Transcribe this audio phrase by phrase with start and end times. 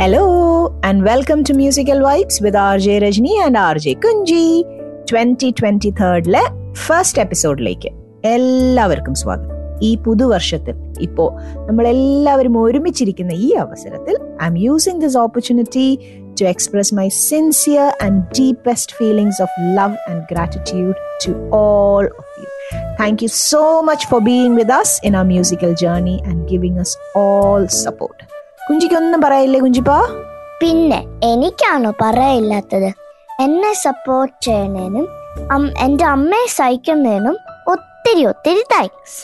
[0.00, 0.24] Hello
[0.82, 4.44] and welcome to Musical Vibes with RJ Rajni and RJ Kunji.
[5.10, 6.42] Twenty twenty തേർഡിലെ
[6.82, 7.90] first എപ്പിസോഡിലേക്ക്
[8.26, 9.56] എല്ലാവർക്കും സ്വാഗതം.
[9.82, 11.24] ഈ പുതുവർഷത്തിൽ ഇപ്പോ
[11.66, 15.86] നമ്മൾ എല്ലാവരും ഒരുമിച്ചിരിക്കുന്ന ഈ അവസരത്തിൽ I am using this opportunity
[16.40, 20.96] to express my sincere and deepest feelings of love and gratitude
[21.26, 22.48] to all of you
[23.00, 26.96] thank you so much for being with us in a musical journey and giving us
[27.16, 28.29] all support
[28.70, 29.96] കുഞ്ചിക്കൊന്നും പറയില്ലേ കുഞ്ചിപ്പോ?
[30.60, 32.90] പിന്നെ എനിക്കാണോ പറയില്ലാത്തത്
[33.42, 35.06] എന്നെ support ചെയ്യണേനും
[35.78, 39.18] എന്റെ അമ്മയെ സഹിക്കുന്നതിനും ഒത്തിരി ഒത്തിരി thanks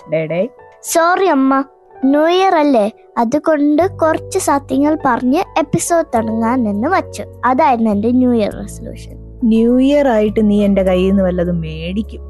[0.82, 1.62] sorry അമ്മ
[2.04, 2.84] ന്യൂ ഇയർ അല്ലേ?
[3.18, 7.23] അതുകൊണ്ട് കുറച്ച് സത്യങ്ങൾ പറഞ്ഞ് എപ്പിസോഡ് തുടങ്ങാൻ എന്ന് വച്ചു.
[7.45, 12.23] അതായിരുന്നു എന്റെ new year resolution new year ആയിട്ട് നീ എന്റെ കയ്യിൽ നിന്ന് വല്ലതും മേടിക്കും.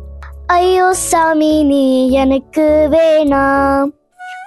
[0.51, 1.85] അയ്യോ സ്വാമി നീ
[2.17, 3.93] എനക്ക് വേണം.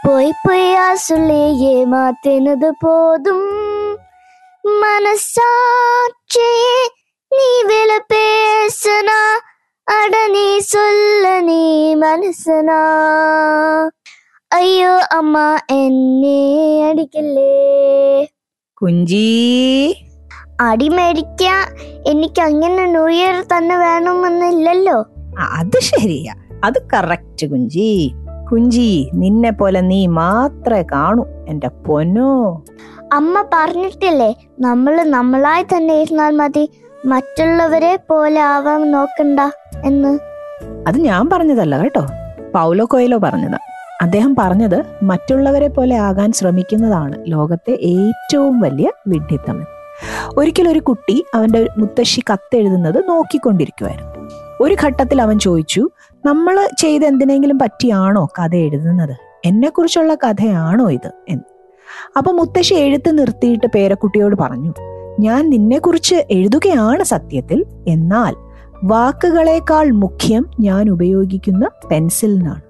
[0.08, 3.42] പോയി പോയി ആ സുള്ളിയെ മാറ്റുന്നത് പോതും.
[4.66, 6.90] മനസാക്ഷിയെ
[7.34, 9.10] നീ വില പേസന
[9.90, 12.82] അട നീ സൊല്ല നീ മനസ്സനാ.
[14.54, 18.28] അയ്യോ അമ്മ എന്നെ അടിക്കല്ലേ?
[18.82, 19.98] കുഞ്ചി.
[20.62, 21.44] അടി മേടിക്ക.
[22.08, 25.06] എനിക്ക് അങ്ങനെ ന്യൂ ഇയർ തന്നെ വേണമെന്നില്ലല്ലോ.
[25.40, 26.34] അത് ശരിയാ.
[26.64, 28.12] അത് കറക്റ്റ് കുഞ്ചി.
[28.52, 32.64] കുഞ്ചി നിന്നെ പോലെ നീ മാത്രമേ കാണൂ എന്റെ പൊന്നോ.
[33.14, 36.70] അമ്മ പറഞ്ഞിട്ടില്ലേ നമ്മൾ നമ്മളായി തന്നെ ഇരുന്നാൽ മതി
[37.06, 39.40] മറ്റുള്ളവരെ പോലെ ആവാൻ നോക്കണ്ട
[39.86, 40.20] എന്ന്.
[40.88, 42.06] അത് ഞാൻ പറഞ്ഞതല്ല കേട്ടോ.
[42.56, 43.58] പൗലോ കൊയിലോ പറഞ്ഞതാ.
[44.02, 49.64] അദ്ദേഹം പറഞ്ഞത് മറ്റുള്ളവരെ പോലെ ആകാൻ ശ്രമിക്കുന്നതാണ് ലോകത്തെ ഏറ്റവും വലിയ വിഡ്ഢിത്തം
[50.38, 54.14] ഒരിക്കൽ ഒരു കുട്ടി അവന്റെ മുത്തശ്ശി കത്തെഴുതുന്നത് നോക്കിക്കൊണ്ടിരിക്കുമായിരുന്നു
[54.62, 55.90] ഒരു ഘട്ടത്തിൽ അവൻ ചോദിച്ചു
[56.26, 59.16] നമ്മൾ ചെയ്ത് എന്തിനെങ്കിലും പറ്റിയാണോ കഥ എഴുതുന്നത്?
[59.46, 61.44] എന്നെക്കുറിച്ചുള്ള കഥയാണോ ഇത് എന്ന്.
[62.18, 64.74] അപ്പൊ മുത്തശ്ശി എഴുത്ത് നിർത്തിയിട്ട് പേരക്കുട്ടിയോട് പറഞ്ഞു
[65.20, 67.66] ഞാൻ നിന്നെക്കുറിച്ച് എഴുതുകയാണ് സത്യത്തിൽ.
[67.88, 68.36] എന്നാൽ
[68.84, 72.62] വാക്കുകളേക്കാൾ മുഖ്യം ഞാൻ ഉപയോഗിക്കുന്ന പെൻസിലിനാണ്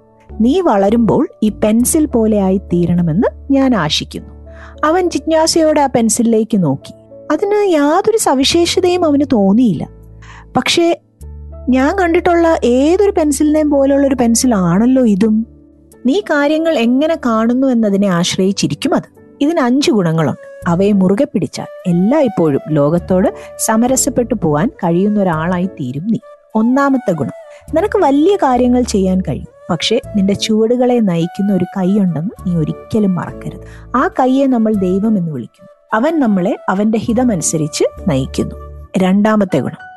[0.41, 4.29] നീ വളരുമ്പോൾ ഈ പെൻസിൽ പോലെ ആയി തീരണമെന്ന് ഞാൻ ആശിക്കുന്നു.
[4.85, 6.93] അവൻ ജിജ്ഞാസയോടെ ആ പെൻസിലിലേക്ക് നോക്കി.
[7.31, 9.89] അതിന് യാതൊരു സവിശേഷതയും അവന് തോന്നിയില്ല.
[10.57, 10.99] പക്ഷേ
[11.69, 15.45] ഞാൻ കണ്ടിട്ടുള്ള ഏതൊരു പെൻസിലിനെയും പോലുള്ള ഒരു പെൻസിലാണല്ലോ ഇതും.
[16.05, 19.19] നീ കാര്യങ്ങൾ എങ്ങനെ കാണുന്നു എന്നതിനെ ആശ്രയിച്ചിരിക്കും അത്.
[19.41, 20.69] ഇതിന് അഞ്ച് ഗുണങ്ങളുണ്ട്.
[20.69, 23.33] അവയെ മുറുകെ പിടിച്ചാൽ എല്ലായ്പ്പോഴും ലോകത്തോട്
[23.65, 26.17] സമരസപ്പെട്ടു പോവാൻ കഴിയുന്ന ഒരാളായി തീരും നീ.
[26.55, 27.31] ഒന്നാമത്തെ ഗുണം
[27.75, 29.47] നിനക്ക് വലിയ കാര്യങ്ങൾ ചെയ്യാൻ കഴിയും.
[29.69, 33.61] പക്ഷേ നിന്റെ ചുവടുകളെ നയിക്കുന്ന ഒരു കൈയുണ്ടെന്ന് നീ ഒരിക്കലും മറക്കരുത്.
[33.95, 35.69] ആ കൈയെ നമ്മൾ ദൈവം എന്ന് വിളിക്കുന്നു.
[35.93, 38.55] അവൻ നമ്മളെ അവന്റെ ഹിതമനുസരിച്ച് നയിക്കുന്നു.
[38.97, 39.88] രണ്ടാമത്തെ ഗുണം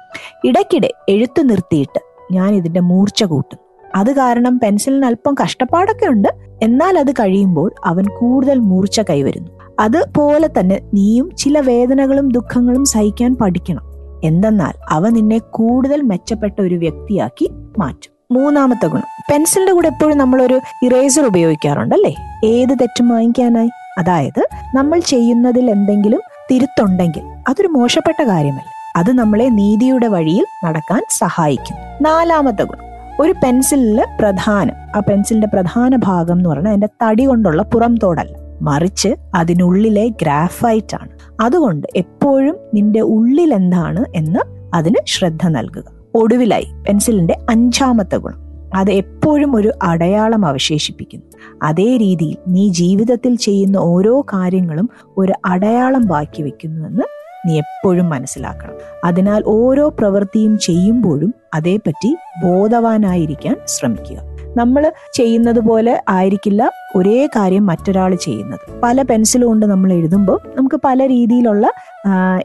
[0.44, 2.00] ഇടയ്ക്കിടെ എഴുത്തു നിർത്തിയിട്ട്
[2.32, 3.58] ഞാൻ ഇതിന്റെ മൂർച്ച കൂട്ടും
[3.94, 6.28] അത് കാരണം പെൻസിലിന് അല്പം കഷ്ടപ്പാടൊക്കെ ഉണ്ട്.
[6.62, 9.50] എന്നാൽ അത് കഴിയുമ്പോൾ അവൻ കൂടുതൽ മൂർച്ച കൈവരുന്നു.
[9.80, 13.82] അതുപോലെ തന്നെ നീയും ചില വേദനകളും ദുഃഖങ്ങളും സഹിക്കാൻ പഠിക്കണം.
[14.24, 18.12] എന്തെന്നാൽ അവ നിന്നെ കൂടുതൽ മെച്ചപ്പെട്ട ഒരു വ്യക്തിയാക്കി മാറ്റും.
[18.32, 19.04] മൂന്നാമത്തെ ഗുണം.
[19.32, 22.14] പെൻസിലിന്റെ കൂടെ എപ്പോഴും നമ്മളൊരു ഇറേസർ ഉപയോഗിക്കാറുണ്ടല്ലേ?
[22.44, 23.70] ഏത് തെറ്റും വാങ്ങിക്കാനായി?
[23.98, 28.81] അതായത് നമ്മൾ ചെയ്യുന്നതിൽ എന്തെങ്കിലും തിരുത്തുണ്ടെങ്കിൽ അതൊരു മോശപ്പെട്ട കാര്യമല്ല.
[28.96, 31.76] അത് നമ്മളെ നീതിയുടെ വഴിയിൽ നടക്കാൻ സഹായിക്കും.
[32.02, 32.92] നാലാമത്തെ ഗുണം.
[33.20, 38.36] ഒരു പെൻസിലിൽ പ്രധാനം ആ പെൻസിലിന്റെ പ്രധാന ഭാഗം എന്ന് പറഞ്ഞാൽ അതിന്റെ തടി കൊണ്ടുള്ള പുറം തോടല്ല.
[38.62, 41.08] മറിച്ച് അതിനുള്ളിലെ ഗ്രാഫൈറ്റ് ആണ്.
[41.40, 44.40] അതുകൊണ്ട് എപ്പോഴും നിന്റെ ഉള്ളിൽ എന്താണ് എന്ന്
[44.74, 45.84] അതിന് ശ്രദ്ധ നൽകുക.
[46.14, 48.42] ഒടുവിലായി പെൻസിലിന്റെ അഞ്ചാമത്തെ ഗുണം.
[48.76, 51.26] അത് എപ്പോഴും ഒരു അടയാളം അവശേഷിപ്പിക്കുന്നു.
[51.62, 58.74] അതേ രീതിയിൽ നീ ജീവിതത്തിൽ ചെയ്യുന്ന ഓരോ കാര്യങ്ങളും ഒരു അടയാളം ബാക്കി വെക്കുന്നുവെന്ന് നീ എപ്പോഴും മനസ്സിലാക്കണം.
[59.04, 64.18] അതിനാൽ ഓരോ പ്രവൃത്തിയും ചെയ്യുമ്പോഴും അതേപ്പറ്റി ബോധവാനായിരിക്കാൻ ശ്രമിക്കുക.
[64.56, 68.60] നമ്മൾ ചെയ്യുന്നത് പോലെ ആയിരിക്കില്ല ഒരേ കാര്യം മറ്റൊരാൾ ചെയ്യുന്നത്.
[68.82, 71.72] പല പെൻസിലും കൊണ്ട് നമ്മൾ എഴുതുമ്പോൾ നമുക്ക് പല രീതിയിലുള്ള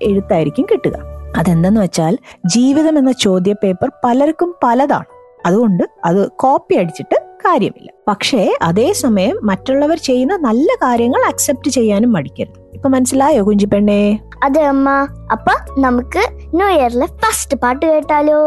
[0.01, 0.97] എഴുത്തായിരിക്കും കിട്ടുക.
[1.37, 5.05] അതെന്തെന്ന് വെച്ചാൽ ജീവിതം എന്ന ചോദ്യ പേപ്പർ പലർക്കും പലതാണ്.
[5.45, 7.89] അതുകൊണ്ട് അത് കോപ്പി അടിച്ചിട്ട് കാര്യമില്ല.
[8.07, 12.59] പക്ഷേ അതേസമയം മറ്റുള്ളവർ ചെയ്യുന്ന നല്ല കാര്യങ്ങൾ അക്സെപ്റ്റ് ചെയ്യാനും മടിക്കരുത്.
[12.73, 14.19] ഇപ്പൊ മനസ്സിലായോ കുഞ്ചിപ്പെണ്ണേ?
[14.43, 14.89] അതെ അമ്മ
[15.31, 16.23] അപ്പൊ നമുക്ക്
[16.55, 18.39] ന്യൂ ഇയറിലെ ഫസ്റ്റ് പാട്ട് കേട്ടാലോ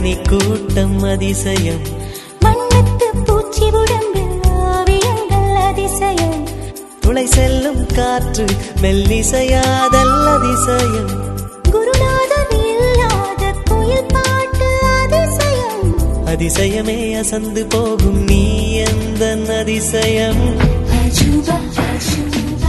[0.00, 1.80] தனி கூட்டம் அதிசயம்.
[2.40, 6.46] மண்ணத்து பூச்சி உடம்பில் ஓவியங்கள் அதிசயம்.
[7.00, 8.44] துளை செல்லும் காற்று
[8.82, 11.08] மெல்லிசையாதல் அதிசயம்.
[16.26, 17.18] அதிசயமே.
[17.18, 22.68] அசந்து போகும் நீ எந்த அதிசயம் அஜுபா அஜுபா.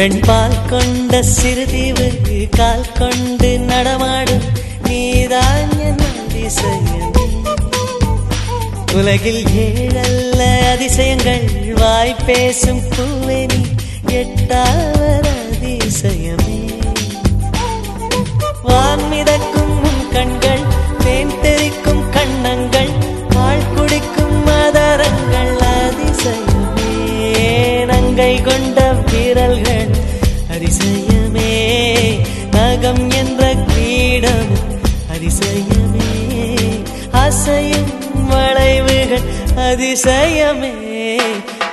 [0.00, 2.06] வெண்பால் கொண்ட சிறுதீவு
[2.50, 4.46] கால் கொண்டு நடமாடும்
[4.86, 7.10] நீதான் என் அதிசயம்
[8.92, 10.40] உலகில் ஏழல்ல
[10.70, 13.60] அதிசயங்கள் வாய் பேசும் பூவே நீ
[14.14, 15.34] எட்டாவதா
[32.90, 34.78] உலகம் என்ற கிரீடமும்
[35.12, 36.38] அதிசயமே.
[37.10, 39.20] அசையும் வளைவுகள்
[39.56, 41.16] அதிசயமே.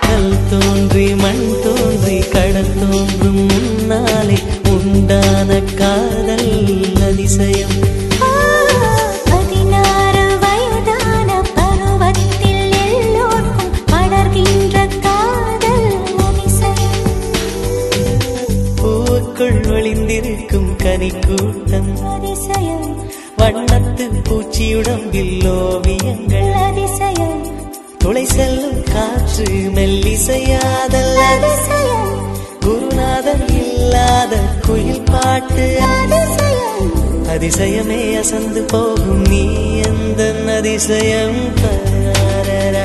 [0.02, 4.38] கல் தோன்றி மண் தோன்றி கடல் தோன்றும் முன்னாலே
[4.70, 7.87] உண்டான காதல் அதிசயம்.
[29.38, 31.18] காற்று மெல்லிசையாதல்
[32.60, 35.66] குருநாதன் இல்லாத குயில் பாட்டு.
[37.28, 38.18] அதிசயமே.
[38.18, 39.44] அசந்து போகும் நீ
[39.82, 40.22] எந்த
[40.58, 42.76] அதிசயம் தாரரரரர,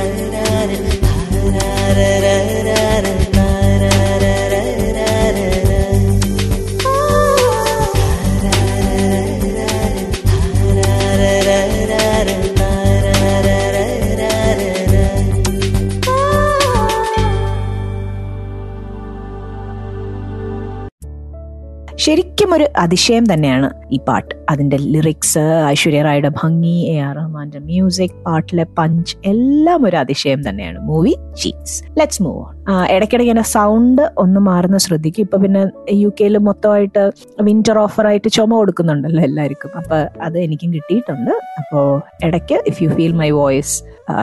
[22.54, 24.30] ഒരു അതിശയം തന്നെയാണ് ഈ പാട്ട്.
[24.50, 30.78] അതിന്റെ ലിറിക്സ് ഐശ്വര്യ റായുടെ ഭംഗി എ ആർ റഹ്മാന്റെ മ്യൂസിക് പാട്ടിലെ പഞ്ച് എല്ലാം ഒരു അതിശയം തന്നെയാണ്.
[30.88, 32.54] മൂവി ചീസ് ലെറ്റ്സ് മൂവ് ഓൺ
[32.94, 35.22] ഇടയ്ക്കിടയ്ക്ക് എന്നെ സൗണ്ട് ഒന്ന് മാറുന്ന ശ്രദ്ധിക്കും.
[35.22, 35.62] ഇപ്പൊ പിന്നെ
[36.02, 37.04] യു കെയിൽ മൊത്തമായിട്ട്
[37.48, 39.72] വിന്റർ ഓഫർ ആയിട്ട് ചുമ കൊടുക്കുന്നുണ്ടല്ലോ എല്ലാവർക്കും.
[39.82, 41.30] അപ്പൊ അത് എനിക്കും കിട്ടിയിട്ടുണ്ട്.
[41.30, 43.74] അപ്പോ ഇടയ്ക്ക് if you feel my voice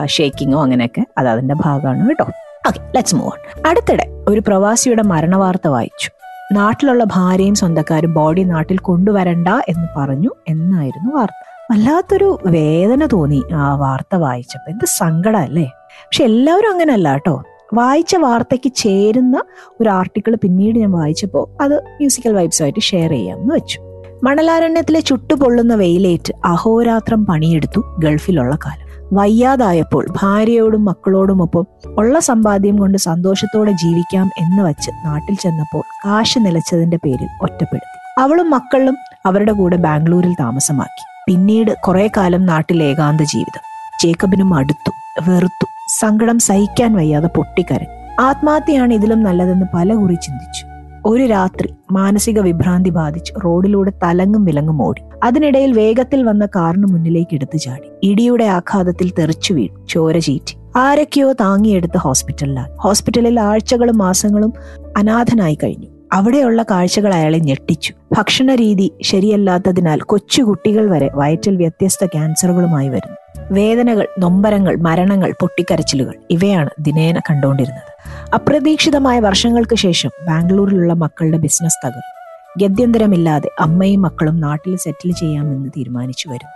[0.06, 2.28] ഷേക്കിങ്ങോ അങ്ങനെയൊക്കെ അത് അതിന്റെ ഭാഗമാണ് കേട്ടോ.
[2.68, 6.10] ഓക്കെ ലെറ്റ്സ് മൂവ് ഓൺ അടുത്തിടെ ഒരു പ്രവാസിയുടെ മരണവാർത്ത വായിച്ചു.
[6.52, 11.66] നാട്ടിലുള്ള ഭാര്യയും സ്വന്തക്കാരും ബോഡി നാട്ടിൽ കൊണ്ടുവരണ്ട എന്ന് പറഞ്ഞു എന്നായിരുന്നു വാർത്ത.
[11.72, 15.64] വല്ലാത്തൊരു വേദന തോന്നി ആ വാർത്ത വായിച്ചപ്പോൾ എന്ത് സങ്കടം അല്ലേ?
[15.64, 17.42] പക്ഷെ എല്ലാവരും അങ്ങനെയല്ല കേട്ടോ.
[17.74, 19.42] വായിച്ച വാർത്തയ്ക്ക് ചേരുന്ന
[19.80, 23.80] ഒരു ആർട്ടിക്കിൾ പിന്നീട് ഞാൻ വായിച്ചപ്പോൾ അത് മ്യൂസിക്കൽ വൈബ്സുമായിട്ട് ഷെയർ ചെയ്യാമെന്ന് വെച്ചു.
[24.24, 28.89] മണലാരണ്യത്തിലെ ചുട്ടുപൊള്ളുന്ന വെയിലേറ്റ് അഹോരാത്രം പണിയെടുത്തു ഗൾഫിലുള്ള കാലം.
[29.12, 31.66] വയ്യാതായപ്പോൾ ഭാര്യയോടും മക്കളോടുമൊപ്പം
[31.98, 38.20] ഉള്ള സമ്പാദ്യം കൊണ്ട് സന്തോഷത്തോടെ ജീവിക്കാം എന്ന് വച്ച് നാട്ടിൽ ചെന്നപ്പോൾ കാശ് നിലച്ചതിന്റെ പേരിൽ ഒറ്റപ്പെടുത്തി.
[38.20, 41.32] അവളും മക്കളും അവരുടെ കൂടെ ബാംഗ്ലൂരിൽ താമസമാക്കി.
[41.32, 43.60] പിന്നീട് കുറെ കാലം നാട്ടിൽ ഏകാന്ത ജീവിതം.
[44.02, 44.90] ജേക്കബിനും അടുത്തു
[45.30, 45.66] വെറുത്തു
[46.00, 48.22] സങ്കടം സഹിക്കാൻ വയ്യാതെ പൊട്ടിക്കരഞ്ഞു.
[48.22, 50.69] ആത്മഹത്യയാണ് ഇതിലും നല്ലതെന്ന് പല കുറി ചിന്തിച്ചു.
[51.06, 55.02] ഒരു രാത്രി മാനസിക വിഭ്രാന്തി ബാധിച്ച് റോഡിലൂടെ തലങ്ങും വിലങ്ങും ഓടി.
[55.22, 58.08] അതിനിടയിൽ വേഗത്തിൽ വന്ന കാറിന് മുന്നിലേക്ക് എടുത്തു ചാടി.
[58.10, 59.86] ഇടിയുടെ ആഘാതത്തിൽ തെറിച്ചു വീണു.
[59.86, 60.56] ചോര ചീറ്റി.
[60.76, 64.52] ആരൊക്കെയോ താങ്ങിയെടുത്ത് ഹോസ്പിറ്റലിലായി ഹോസ്പിറ്റലിൽ ആഴ്ചകളും മാസങ്ങളും
[64.96, 65.99] അനാഥനായി കഴിഞ്ഞു.
[66.12, 67.94] അവിടെയുള്ള കാഴ്ചകൾ അയാളെ ഞെട്ടിച്ചു.
[68.12, 73.16] ഭക്ഷണ രീതി ശരിയല്ലാത്തതിനാൽ കൊച്ചുകുട്ടികൾ വരെ വയറ്റിൽ വ്യത്യസ്ത ക്യാൻസറുകളുമായി വരുന്നു.
[73.52, 77.90] വേദനകൾ നൊമ്പരങ്ങൾ മരണങ്ങൾ പൊട്ടിക്കരച്ചിലുകൾ ഇവയാണ് ദിനേന കണ്ടുകൊണ്ടിരുന്നത്.
[78.34, 82.20] അപ്രതീക്ഷിതമായ വർഷങ്ങൾക്ക് ശേഷം ബാംഗ്ലൂരിലുള്ള മക്കളുടെ ബിസിനസ് തകർന്നു.
[82.58, 86.52] ഗത്യന്തരമില്ലാതെ അമ്മയും മക്കളും നാട്ടിൽ സെറ്റിൽ ചെയ്യാമെന്ന് തീരുമാനിച്ചു വരുന്നു.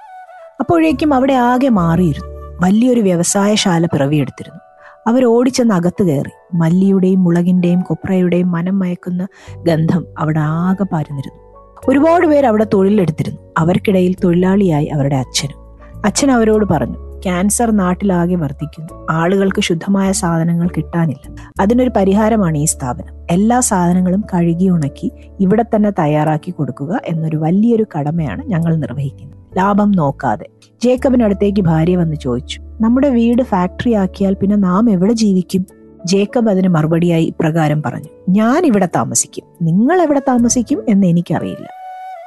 [0.61, 2.35] അപ്പോഴേക്കും അവിടെ ആകെ മാറിയിരുന്നു.
[2.61, 4.64] വലിയൊരു വ്യവസായശാല പിറവിയെടുത്തിരുന്നു.
[5.07, 6.57] അവർ ഓടിച്ചെന്ന് അകത്ത് കയറി.
[6.57, 9.29] മല്ലിയുടെയും മുളകിന്റെയും കൊപ്രയുടെയും മനം മയക്കുന്ന
[9.63, 11.45] ഗന്ധം അവിടെ ആകെ പാരുന്നിരുന്നു.
[11.89, 13.41] ഒരുപാട് പേർ അവിടെ തൊഴിലെടുത്തിരുന്നു.
[13.59, 15.65] അവർക്കിടയിൽ തൊഴിലാളിയായി അവരുടെ അച്ഛനും.
[16.05, 19.07] അച്ഛൻ അവരോട് പറഞ്ഞു ക്യാൻസർ നാട്ടിലാകെ വർദ്ധിക്കുന്നു.
[19.11, 21.53] ആളുകൾക്ക് ശുദ്ധമായ സാധനങ്ങൾ കിട്ടാനില്ല.
[21.61, 23.15] അതിനൊരു പരിഹാരമാണ് ഈ സ്ഥാപനം.
[23.31, 29.44] എല്ലാ സാധനങ്ങളും കഴുകി ഉണക്കി ഇവിടെ തന്നെ തയ്യാറാക്കി കൊടുക്കുക എന്നൊരു വലിയൊരു കടമയാണ് ഞങ്ങൾ നിർവഹിക്കുന്നത്.
[29.57, 30.47] ലാഭം നോക്കാതെ.
[30.85, 35.67] ജേക്കബിനടുത്തേക്ക് ഭാര്യ വന്ന് ചോദിച്ചു നമ്മുടെ വീട് ഫാക്ടറി ആക്കിയാൽ പിന്നെ നാം എവിടെ ജീവിക്കും?
[36.07, 39.45] ജേക്കബ് അതിന് മറുപടിയായി ഇപ്രകാരം പറഞ്ഞു ഞാൻ ഇവിടെ താമസിക്കും.
[39.63, 41.69] നിങ്ങൾ എവിടെ താമസിക്കും എന്ന് എനിക്കറിയില്ല.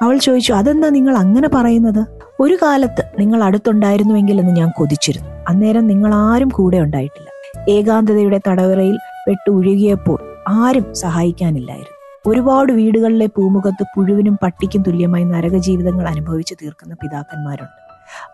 [0.02, 2.06] അവൾ ചോദിച്ചു അതെന്താ നിങ്ങൾ അങ്ങനെ പറയുന്നത്?
[2.40, 5.30] ഒരു കാലത്ത് നിങ്ങൾ അടുത്തുണ്ടായിരുന്നുവെങ്കിൽ എന്ന് ഞാൻ കൊതിച്ചിരുന്നു.
[5.48, 7.28] അന്നേരം നിങ്ങൾ ആരും കൂടെ ഉണ്ടായിട്ടില്ല.
[7.70, 10.18] ഏകാന്തതയുടെ തടവറയിൽ പെട്ടു ഒഴുകിയപ്പോൾ
[10.48, 11.97] ആരും സഹായിക്കാനില്ലായിരുന്നു.
[12.28, 17.88] ഒരുപാട് വീടുകളിലെ പൂമുഖത്ത് പുഴുവിനും പട്ടിക്കും തുല്യമായി നരക ജീവിതങ്ങൾ അനുഭവിച്ചു തീർക്കുന്ന പിതാക്കന്മാരുണ്ട്.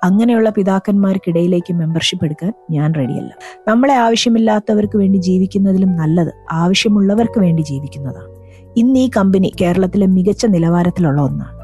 [0.05, 3.35] അങ്ങനെയുള്ള പിതാക്കന്മാർക്കിടയിലേക്ക് മെമ്പർഷിപ്പ് എടുക്കാൻ ഞാൻ റെഡിയല്ല
[3.69, 8.29] നമ്മളെ ആവശ്യമില്ലാത്തവർക്ക് വേണ്ടി ജീവിക്കുന്നതിലും നല്ലത് ആവശ്യമുള്ളവർക്ക് വേണ്ടി ജീവിക്കുന്നതാണ്.
[8.77, 11.55] ഇന്ന് ഈ കമ്പനി കേരളത്തിലെ മികച്ച നിലവാരത്തിലുള്ള ഒന്നാണ്.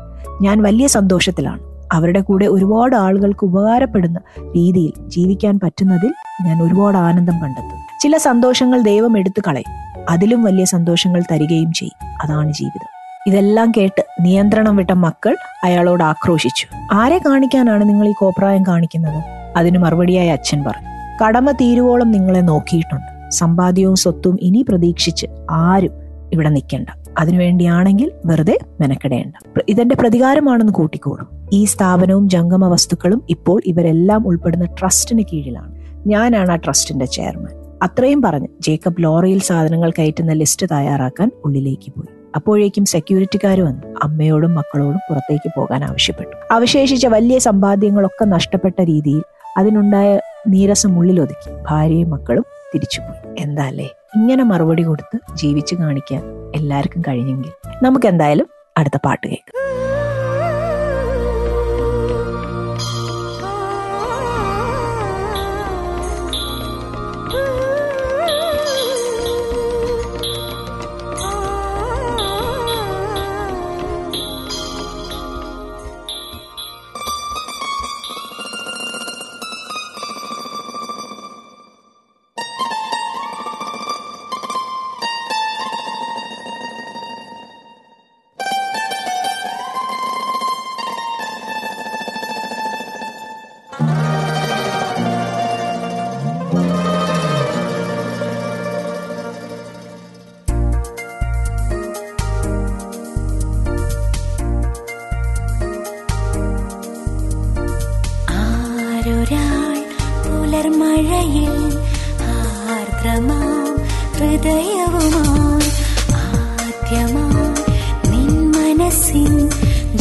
[0.42, 1.60] ഞാൻ വലിയ സന്തോഷത്തിലാണ്.
[1.92, 6.12] അവരുടെ കൂടെ ഒരുപാട് ആളുകൾക്ക് ഉപകാരപ്പെടുന്ന രീതിയിൽ ജീവിക്കാൻ പറ്റുന്നതിൽ
[6.46, 9.89] ഞാൻ ഒരുപാട് ആനന്ദം കണ്ടെത്തും ചില സന്തോഷങ്ങൾ ദൈവം എടുത്തു കളയും.
[10.09, 12.09] അതിലും വലിയ സന്തോഷങ്ങൾ തരികയും ചെയ്യും.
[12.23, 13.00] അതാണ് ജീവിതം.
[13.26, 16.66] ഇതെല്ലാം കേട്ട് നിയന്ത്രണം വിട്ട മക്കൾ അയാളോട് ആക്രോശിച്ചു.
[16.92, 19.25] ആരെ കാണിക്കാനാണ് നിങ്ങൾ ഈ കോപ്രായം കാണിക്കുന്നത്?
[19.57, 20.88] അതിന് മറുപടിയായി അച്ഛൻ പറഞ്ഞു.
[21.25, 23.30] കടമ തീരുവോളം നിങ്ങളെ നോക്കിയിട്ടുണ്ട്.
[23.30, 25.90] സമ്പാദ്യവും സ്വത്തും ഇനി പ്രതീക്ഷിച്ച് ആരും
[26.33, 26.87] ഇവിടെ നിൽക്കണ്ട.
[27.19, 29.61] അതിനുവേണ്ടിയാണെങ്കിൽ വെറുതെ മെനക്കെടേണ്ട.
[29.69, 35.75] ഇതെന്റെ പ്രതികാരമാണെന്ന് കൂട്ടിക്കോളും ഈ സ്ഥാപനവും ജംഗമ വസ്തുക്കളും ഇപ്പോൾ ഇവരെല്ലാം ഉൾപ്പെടുന്ന ട്രസ്റ്റിന് കീഴിലാണ്.
[36.07, 37.59] ഞാനാണ് ആ ട്രസ്റ്റിന്റെ ചെയർമാൻ.
[37.82, 38.49] അത്രയും പറഞ്ഞ്.
[38.60, 42.08] ജേക്കബ് ലോറിയിൽ സാധനങ്ങൾ കയറ്റുന്ന ലിസ്റ്റ് തയ്യാറാക്കാൻ ഉള്ളിലേക്ക് പോയി.
[42.37, 43.99] അപ്പോഴേക്കും സെക്യൂരിറ്റിക്കാർ വന്നു.
[44.02, 46.37] അമ്മയോടും മക്കളോടും പുറത്തേക്ക് പോകാൻ ആവശ്യപ്പെട്ടു.
[46.50, 49.22] അവശേഷിച്ച വലിയ സമ്പാദ്യങ്ങളൊക്കെ നഷ്ടപ്പെട്ട രീതിയിൽ
[49.56, 52.44] അതിനുണ്ടായ നീരസം ഉള്ളിലൊതുക്കി ഭാര്യയും മക്കളും
[52.75, 53.37] തിരിച്ചുപോയി.
[53.38, 56.22] എന്താ അല്ലേ ഇങ്ങനെ മറുപടി കൊടുത്ത് ജീവിച്ചു കാണിക്കാൻ
[56.54, 57.50] എല്ലാവർക്കും കഴിഞ്ഞെങ്കിൽ
[57.82, 58.46] നമുക്ക് എന്തായാലും
[58.78, 59.60] അടുത്ത പാട്ട് കേൾക്കാം.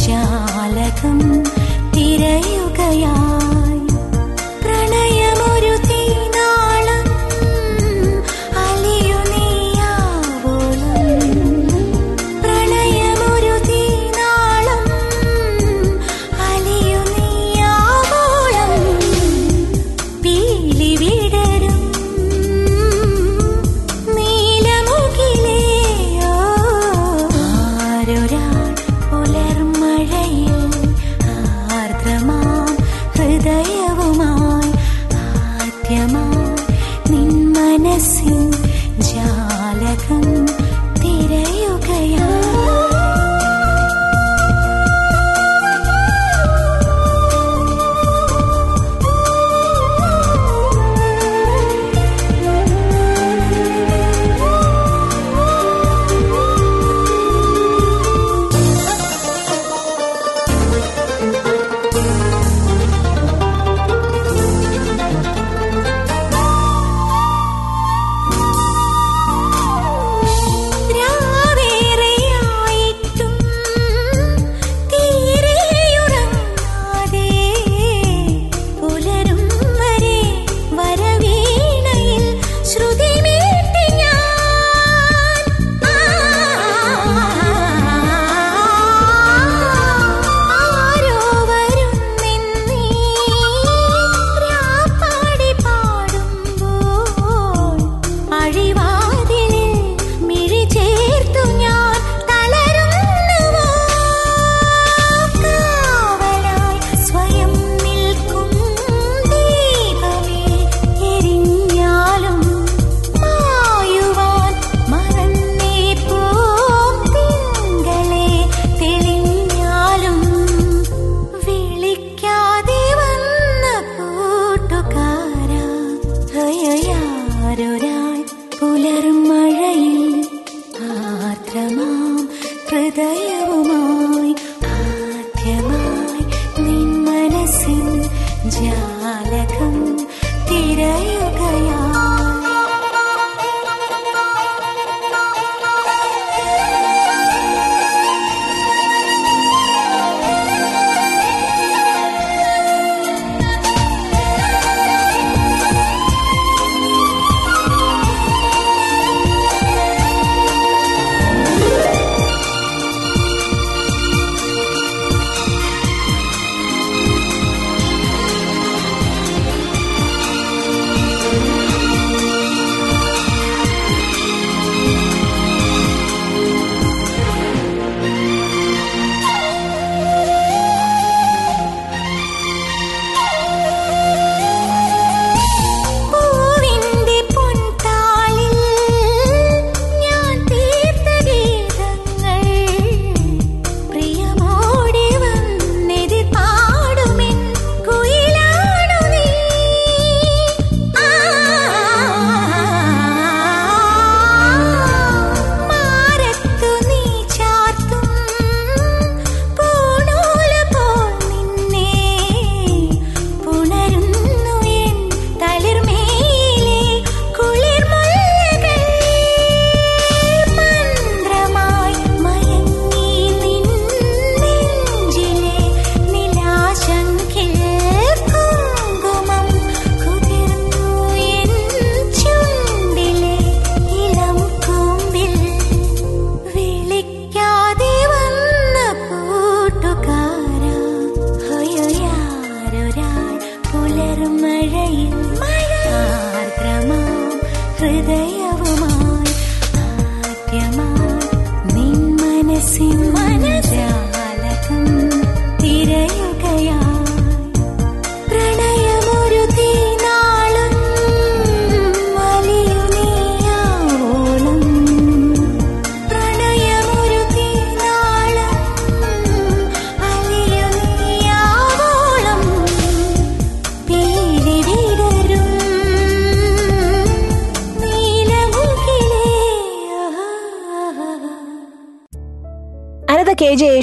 [0.05, 1.21] जालकम्
[1.93, 2.41] तिरय
[2.79, 3.28] गया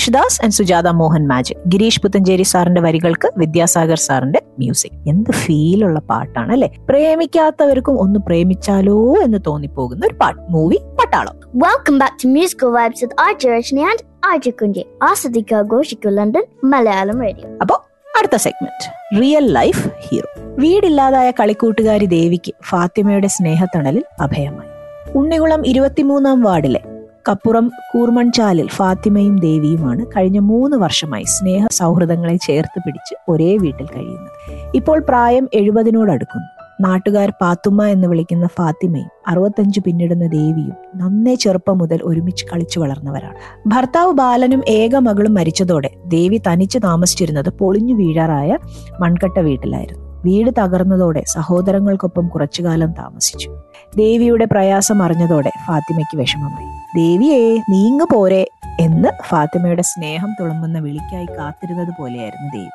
[0.06, 6.52] യേശുദാസ് ആൻഡ് സുജാത മോഹൻ മാജിക് ഗിരീഷ് പുത്തഞ്ചേരി സാറിന്റെ വരികൾക്ക് വിദ്യാസാഗർ സാറിന്റെ മ്യൂസിക് എന്ത് ഫീലുള്ള പാട്ടാണ്
[6.52, 6.68] അല്ലെ?
[6.88, 10.40] പ്രേമിക്കാത്തവർക്കും ഒന്ന് പ്രേമിച്ചാലോ എന്ന് തോന്നിപ്പോകുന്ന ഒരു പാട്ട്.
[10.50, 11.34] Movie Pattalam.
[11.54, 17.20] Welcome back to musical vibes with R Jayalakshmi and R ജക്കുഞ്ചി Asadika Goshiku London Malayalam
[17.20, 17.84] radio അപ്പോ
[18.18, 24.70] അടുത്ത സെഗ്മെന്റ് റിയൽ ലൈഫ് ഹീറോ വീടില്ലാതായ കളിക്കൂട്ടുകാരി ദേവിക്ക് ഫാത്തിമയുടെ സ്നേഹത്തണലിൽ അഭയമായി.
[25.14, 26.95] ഉണ്ണികുളം ഇരുപത്തിമൂന്നാം വാർഡിലെ
[27.28, 34.36] കപ്പുറം കൂർമൺചാലിൽ ഫാത്തിമയും ദേവിയുമാണ് കഴിഞ്ഞ മൂന്ന് വർഷമായി സ്നേഹ സൗഹൃദങ്ങളെ ചേർത്ത് പിടിച്ച് ഒരേ വീട്ടിൽ കഴിയുന്നത്.
[34.74, 36.48] ഇപ്പോൾ പ്രായം എഴുപതിനോടടുക്കുന്നു
[36.80, 43.38] നാട്ടുകാർ പാത്തുമ്മ എന്ന് വിളിക്കുന്ന ഫാത്തിമയും അറുപത്തഞ്ച് പിന്നിടുന്ന ദേവിയും നന്നേ ചെറുപ്പം മുതൽ ഒരുമിച്ച് കളിച്ചു വളർന്നവരാണ്.
[43.66, 48.58] ഭർത്താവ് ബാലനും ഏക മകളും മരിച്ചതോടെ ദേവി തനിച്ച് താമസിച്ചിരുന്നത് പൊളിഞ്ഞു വീഴാറായ
[49.00, 50.02] മൺകട്ട വീട്ടിലായിരുന്നു.
[50.24, 53.50] വീട് തകർന്നതോടെ സഹോദരങ്ങൾക്കൊപ്പം കുറച്ചുകാലം താമസിച്ചു.
[53.94, 56.66] ദേവിയുടെ പ്രയാസം അറിഞ്ഞതോടെ ഫാത്തിമയ്ക്ക് വിഷമമായി.
[56.96, 58.46] ദേവിയെ നീങ്ങു പോരെ
[58.80, 62.68] എന്ന് ഫാത്തിമയുടെ സ്നേഹം തുളുമ്പുന്ന വിളിക്കായി കാത്തിരുന്നത് പോലെയായിരുന്നു ദേവി.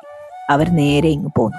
[0.50, 1.58] അവർ നേരെ ഇങ്ങ് പോന്നു.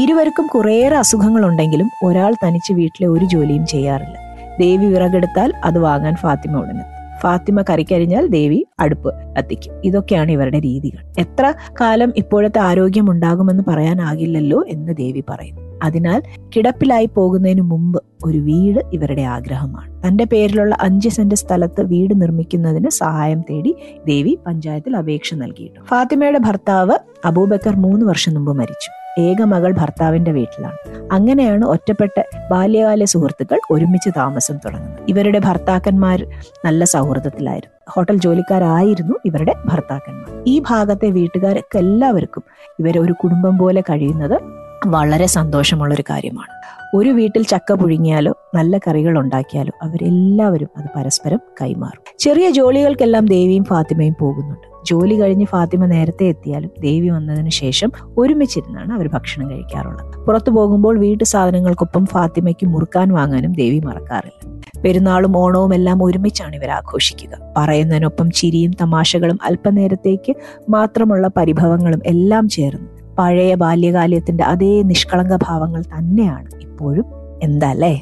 [0.00, 4.16] ഇരുവർക്കും കുറേയേറെ അസുഖങ്ങളുണ്ടെങ്കിലും ഒരാൾ തനിച്ച് വീട്ടിലെ ഒരു ജോലിയും ചെയ്യാറില്ല.
[4.60, 9.74] ദേവി വിറകെടുത്താൽ അത് വാങ്ങാൻ ഫാത്തിമ ഉടനെത്തും ഫാത്തിമ കറിക്കരിഞ്ഞാൽ ദേവി അടുപ്പ് കത്തിക്കും.
[9.84, 10.98] ഇതൊക്കെയാണ് ഇവരുടെ രീതികൾ.
[11.18, 15.62] എത്ര കാലം ഇപ്പോഴത്തെ ആരോഗ്യം ഉണ്ടാകുമെന്ന് പറയാനാകില്ലല്ലോ എന്ന് ദേവി പറയുന്നു.
[15.82, 16.22] അതിനാൽ
[16.56, 20.08] കിടപ്പിലായി പോകുന്നതിന് മുമ്പ് ഒരു വീട് ഇവരുടെ ആഗ്രഹമാണ്.
[20.08, 23.74] തന്റെ പേരിലുള്ള അഞ്ച് സെന്റ് സ്ഥലത്ത് വീട് നിർമ്മിക്കുന്നതിന് സഹായം തേടി
[24.06, 28.97] ദേവി പഞ്ചായത്തിൽ അപേക്ഷ നൽകിയിട്ടു ഫാത്തിമയുടെ ഭർത്താവ് അബൂബക്കർ മൂന്ന് വർഷം മുമ്പ് മരിച്ചു.
[29.18, 31.08] ഏക മകൾ ഭർത്താവിന്റെ വീട്ടിലാണ്.
[31.12, 34.98] അങ്ങനെയാണ് ഒറ്റപ്പെട്ട ബാല്യകാല സുഹൃത്തുക്കൾ ഒരുമിച്ച് താമസം തുടങ്ങുന്നത്.
[35.08, 36.26] ഇവരുടെ ഭർത്താക്കന്മാർ
[36.64, 37.90] നല്ല സൗഹൃദത്തിലായിരുന്നു.
[37.90, 40.44] ഹോട്ടൽ ജോലിക്കാരായിരുന്നു ഇവരുടെ ഭർത്താക്കന്മാർ.
[40.46, 42.42] ഈ ഭാഗത്തെ വീട്ടുകാരൊക്കെ എല്ലാവർക്കും
[42.80, 44.40] ഇവരെ ഒരു കുടുംബം പോലെ കഴിയുന്നത്
[44.86, 46.57] വളരെ സന്തോഷമുള്ളൊരു കാര്യമാണ്.
[46.94, 52.02] ഒരു വീട്ടിൽ ചക്ക പുഴുങ്ങിയാലോ നല്ല കറികൾ ഉണ്ടാക്കിയാലോ അവരെല്ലാവരും അത് പരസ്പരം കൈമാറും.
[52.18, 54.84] ചെറിയ ജോലികൾക്കെല്ലാം ദേവിയും ഫാത്തിമയും പോകുന്നുണ്ട്.
[54.86, 60.24] ജോലി കഴിഞ്ഞ് ഫാത്തിമ നേരത്തെ എത്തിയാലും ദേവി വന്നതിന് ശേഷം ഒരുമിച്ചിരുന്നാണ് അവർ ഭക്ഷണം കഴിക്കാറുള്ളത്.
[60.26, 64.58] പുറത്തു പോകുമ്പോൾ വീട്ടു സാധനങ്ങൾക്കൊപ്പം ഫാത്തിമയ്ക്ക് മുറുക്കാൻ വാങ്ങാനും ദേവി മറക്കാറില്ല.
[64.84, 67.52] പെരുന്നാളും ഓണവും എല്ലാം ഒരുമിച്ചാണ് ഇവർ ആഘോഷിക്കുക.
[67.56, 70.34] പറയുന്നതിനൊപ്പം ചിരിയും തമാശകളും അല്പനേരത്തേക്ക്
[70.68, 77.06] മാത്രമുള്ള പരിഭവങ്ങളും എല്ലാം ചേർന്ന് പഴയ ബാല്യകാലത്തിന്റെ അതേ നിഷ്കളങ്ക ഭാവങ്ങൾ തന്നെയാണ് ഇപ്പോഴും
[77.42, 77.94] എന്താല്ലേ?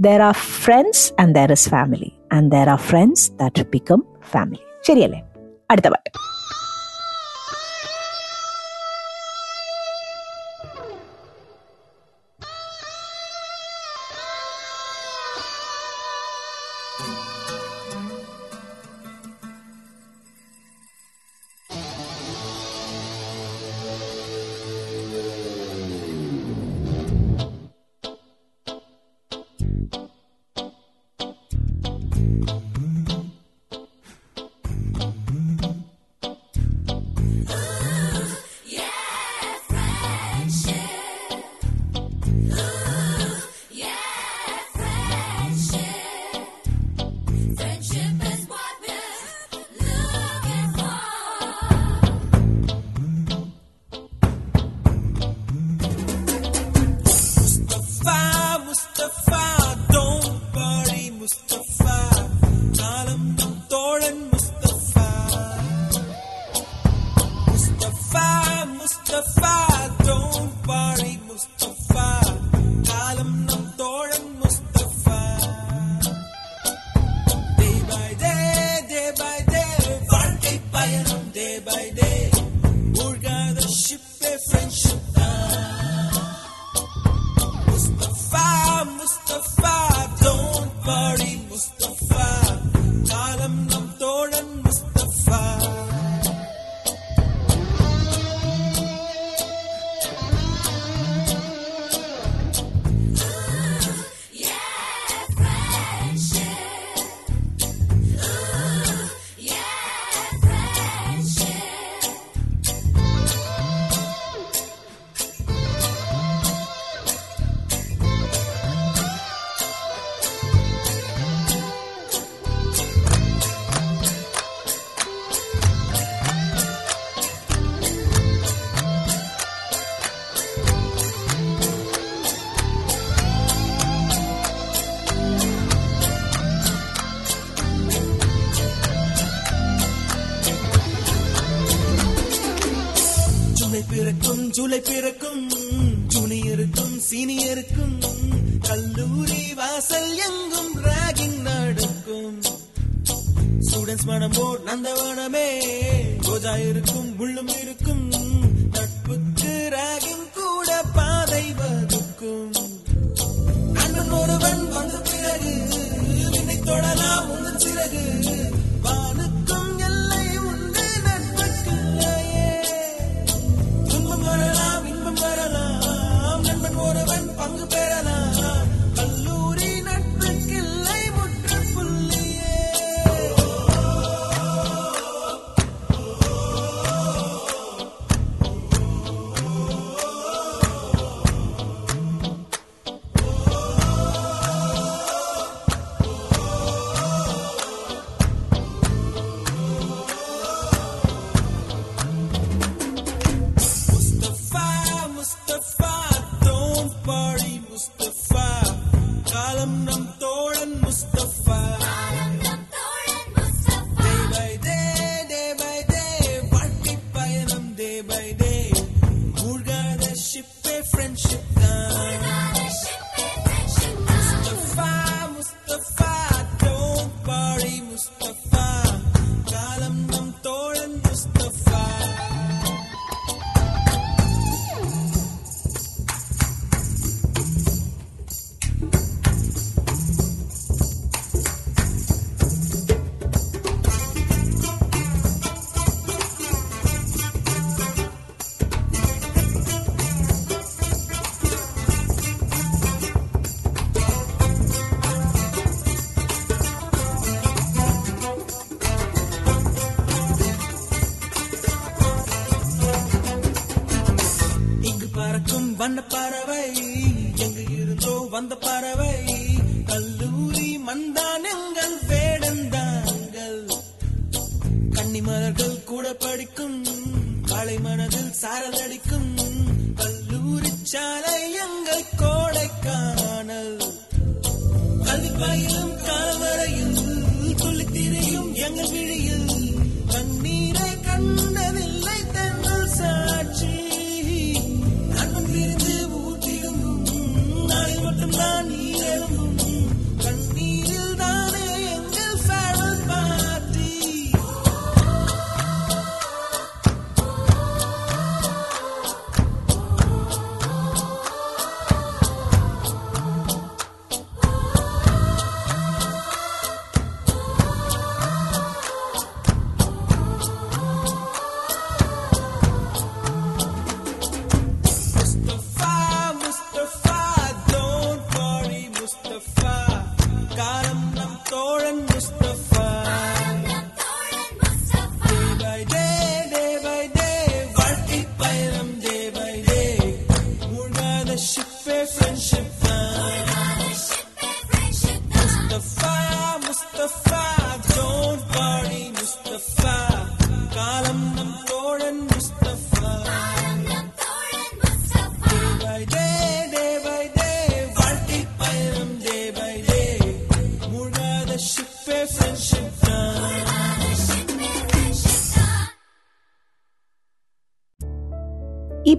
[0.00, 5.20] There are friends and there is family and there are friends that become family ശരിയല്ലേ?
[5.70, 6.10] അടുത്ത പാട്ട്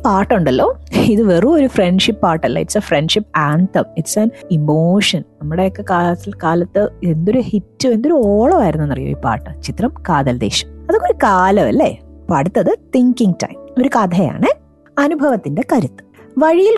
[0.08, 0.68] പാട്ടുണ്ടല്ലോ.
[1.14, 2.60] ഇത് വെറും ഒരു friendship പാട്ടല്ല.
[2.60, 9.10] It's a friendship anthem it's an emotion നമ്മുടെയൊക്കെ കാലത്തിൽ കാലത്ത് എന്തൊരു ഹിറ്റ് എന്തൊരു ഓളമായിരുന്നു എന്നറിയോ
[9.10, 9.50] ഈ പാട്ട്?
[9.64, 10.70] ചിത്രം കാതൽ ദേശം.
[10.90, 11.92] അതൊക്കെ ഒരു കാലം അല്ലേ?
[12.22, 14.50] അപ്പൊ അടുത്തത് തിങ്കിങ് ടൈം ഒരു കഥയാണ്
[15.00, 16.04] അനുഭവത്തിന്റെ കരുത്ത്.
[16.38, 16.78] വഴിയിൽ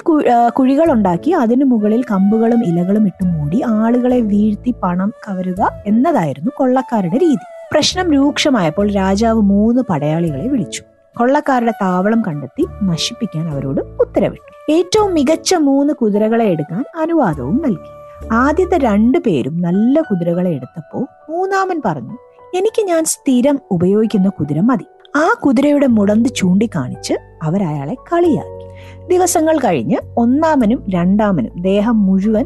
[0.49, 7.45] കുഴികളുണ്ടാക്കി അതിനു മുകളിൽ കമ്പുകളും ഇലകളും ഇട്ട് മൂടി ആളുകളെ വീഴ്ത്തി പണം കവരുക എന്നതായിരുന്നു കൊള്ളക്കാരുടെ രീതി.
[7.73, 10.83] പ്രശ്നം രൂക്ഷമായപ്പോൾ രാജാവ് മൂന്ന് പടയാളികളെ വിളിച്ചു.
[11.17, 14.71] കൊള്ളക്കാരുടെ താവളം കണ്ടെത്തി നശിപ്പിക്കാൻ അവരോട് ഉത്തരവിട്ടു.
[14.71, 17.99] ഏറ്റവും മികച്ച മൂന്ന് കുതിരകളെ എടുക്കാൻ അനുവാദവും നൽകി.
[18.31, 22.17] ആദ്യത്തെ രണ്ടു പേരും നല്ല കുതിരകളെ എടുത്തപ്പോ മൂന്നാമൻ പറഞ്ഞു
[22.57, 24.85] എനിക്ക് ഞാൻ സ്ഥിരം ഉപയോഗിക്കുന്ന കുതിര മതി.
[25.15, 28.59] ആ കുതിരയുടെ മുടന്ത് ചൂണ്ടിക്കാണിച്ച് അവരയാളെ കളിയാക്കി.
[29.07, 32.45] ദിവസങ്ങൾ കഴിഞ്ഞ് ഒന്നാമനും രണ്ടാമനും ദേഹം മുഴുവൻ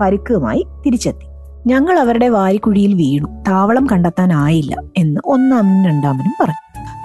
[0.00, 1.26] പരുക്കുമായി തിരിച്ചെത്തി.
[1.66, 3.44] ഞങ്ങൾ അവരുടെ വാരിക്കുഴിയിൽ വീണു.
[3.48, 6.61] താവളം കണ്ടെത്താനായില്ല എന്ന് ഒന്നാമനും രണ്ടാമനും പറഞ്ഞു.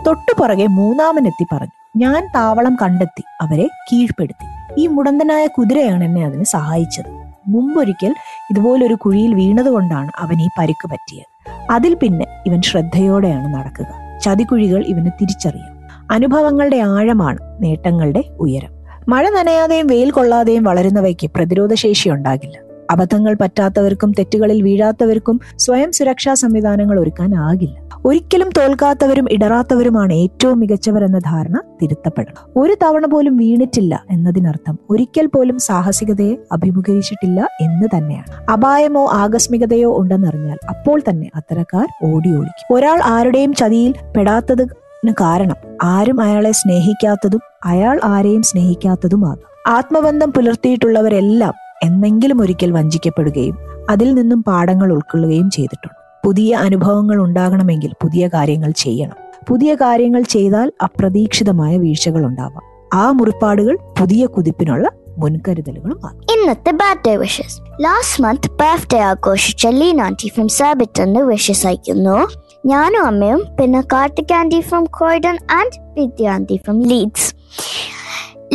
[0.07, 4.79] തൊട്ടു പുറകെ മൂന്നാമനെത്തി പറഞ്ഞു ഞാൻ താവളം കണ്ടെത്തി അവരെ കീഴ്പ്പെടുത്തി.
[4.81, 7.09] ഈ മുടന്തനായ കുതിരയാണ് എന്നെ അതിന് സഹായിച്ചത്.
[7.47, 8.15] മുമ്പൊരിക്കൽ
[8.51, 11.61] ഇതുപോലൊരു കുഴിയിൽ വീണതുകൊണ്ടാണ് അവൻ ഈ പരിക്ക് പറ്റിയത്.
[11.71, 14.19] അതിൽ പിന്നെ ഇവൻ ശ്രദ്ധയോടെയാണ് നടക്കുക.
[14.25, 15.87] ചതിക്കുഴികൾ ഇവന് തിരിച്ചറിയാം.
[16.11, 18.69] അനുഭവങ്ങളുടെ ആഴമാണ് നേട്ടങ്ങളുടെ ഉയരം.
[19.07, 22.66] മഴ നനയാതെയും വെയിൽ കൊള്ളാതെയും വളരുന്നവയ്ക്ക് പ്രതിരോധശേഷി ഉണ്ടാകില്ല.
[22.89, 31.61] അബദ്ധങ്ങൾ പറ്റാത്തവർക്കും തെറ്റുകളിൽ വീഴാത്തവർക്കും സ്വയം സുരക്ഷാ സംവിധാനങ്ങൾ ഒരുക്കാനാകില്ല ഒരിക്കലും തോൽക്കാത്തവരും ഇടറാത്തവരുമാണ് ഏറ്റവും മികച്ചവർ എന്ന ധാരണ
[31.81, 32.59] തിരുത്തപ്പെടണം.
[32.59, 38.51] ഒരു തവണ പോലും വീണിട്ടില്ല എന്നതിനർത്ഥം ഒരിക്കൽ പോലും സാഹസികതയെ അഭിമുഖീകരിച്ചിട്ടില്ല എന്ന് തന്നെയാണ്.
[38.51, 44.87] അപായമോ ആകസ്മികതയോ ഉണ്ടെന്നറിഞ്ഞാൽ അപ്പോൾ തന്നെ അത്തരക്കാർ ഓടി ഓടിക്കും ഒരാൾ ആരുടെയും ചതിയിൽ പെടാത്തത്
[45.21, 49.39] കാരണം ആരും അയാളെ സ്നേഹിക്കാത്തതും അയാൾ ആരെയും സ്നേഹിക്കാത്തതുമാകാം.
[49.67, 53.57] ആത്മബന്ധം പുലർത്തിയിട്ടുള്ളവരെല്ലാം എന്നെങ്കിലും ഒരിക്കൽ വഞ്ചിക്കപ്പെടുകയും
[53.89, 56.21] അതിൽ നിന്നും പാഠങ്ങൾ ഉൾക്കൊള്ളുകയും ചെയ്തിട്ടുണ്ട്.
[56.25, 59.15] പുതിയ അനുഭവങ്ങൾ ഉണ്ടാകണമെങ്കിൽ പുതിയ കാര്യങ്ങൾ ചെയ്യണം.
[59.49, 62.89] പുതിയ കാര്യങ്ങൾ ചെയ്താൽ അപ്രതീക്ഷിതമായ വീഴ്ചകൾ ഉണ്ടാവാം.
[62.93, 70.47] ആ മുറിപ്പാടുകൾ പുതിയ കുതിപ്പിനുള്ള മുൻകരുതലുകളുമാകും ഇന്നത്തെ birthday wishes last month birthday ആഘോഷിച്ച Leena auntie from
[70.47, 72.27] സാബിറ്റന്റെ വിഷസ് അയക്കുന്നു.
[72.65, 77.35] ഞാനും അമ്മയും പിന്നെ Karthik auntie from Croydon and Vidya auntie from Leeds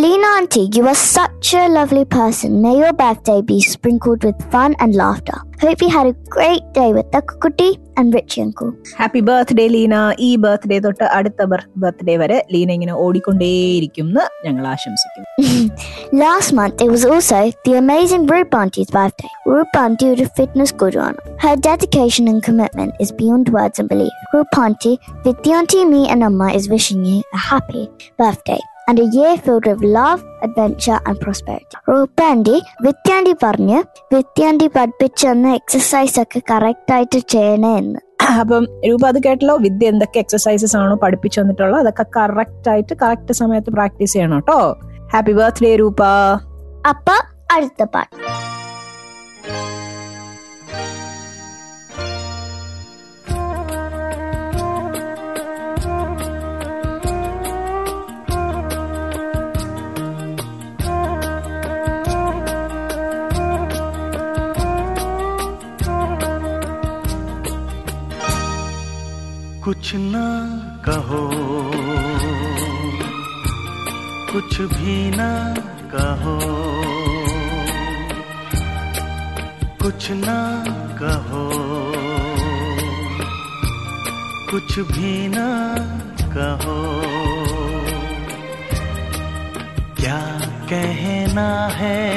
[0.02, 2.62] Lena Auntie, you are such a lovely person.
[2.62, 5.38] May your birthday be sprinkled with fun and laughter.
[5.62, 8.70] Hope you had a great day with Takkukutti and Richie Uncle.
[9.00, 9.96] Happy birthday Leena
[10.28, 11.48] ഈ birthday തൊട്ട് അടുത്ത
[11.84, 15.26] birthday വരെ ലീന ഇങ്ങനെ ഓടിക്കൊണ്ടേയിരിക്കും എന്ന് ഞങ്ങൾ ആശംസിക്കുന്നു
[16.24, 19.32] Last month, it was also the amazing Rup Auntie's birthday.
[19.56, 21.10] Rup Auntie ഒരു fitness guru.
[21.46, 24.16] Her dedication and commitment is beyond words and belief.
[24.36, 27.86] Rup Auntie, Vidya Auntie, me and Amma is wishing you a happy
[28.22, 31.79] birthday And a year filled with love, adventure and prosperity.
[32.87, 33.79] Vidya Auntie പറഞ്ഞ്
[34.45, 38.01] auntie പഠിപ്പിച്ചെന്ന exercise ഒക്കെ correct ആയിട്ട് ചെയ്യണേ എന്ന്.
[38.39, 39.57] അപ്പം രൂപ അത് കേട്ടല്ലോ?
[39.57, 41.81] വിദ്യ എന്തൊക്കെ എക്സസൈസസ് ആണോ പഠിപ്പിച്ചു തന്നിട്ടുള്ളത്?
[41.81, 44.77] അതൊക്കെ കറക്റ്റ് ആയിട്ട് കറക്റ്റ് സമയത്ത് പ്രാക്ടീസ് ചെയ്യണം കേട്ടോ.
[45.13, 46.03] ഹാപ്പി ബർത്ത്ഡേ രൂപ.
[46.89, 47.17] അപ്പൊ
[47.53, 48.17] അടുത്ത പാട്ട്
[69.73, 70.49] कुछ ना
[70.85, 71.31] कहो।
[74.33, 75.55] कुछ भी ना
[75.95, 76.39] कहो।
[79.83, 80.65] कुछ ना
[81.03, 81.51] कहो।
[84.51, 85.75] कुछ भी ना
[86.21, 87.03] कहो।
[89.95, 92.13] क्या कहना है?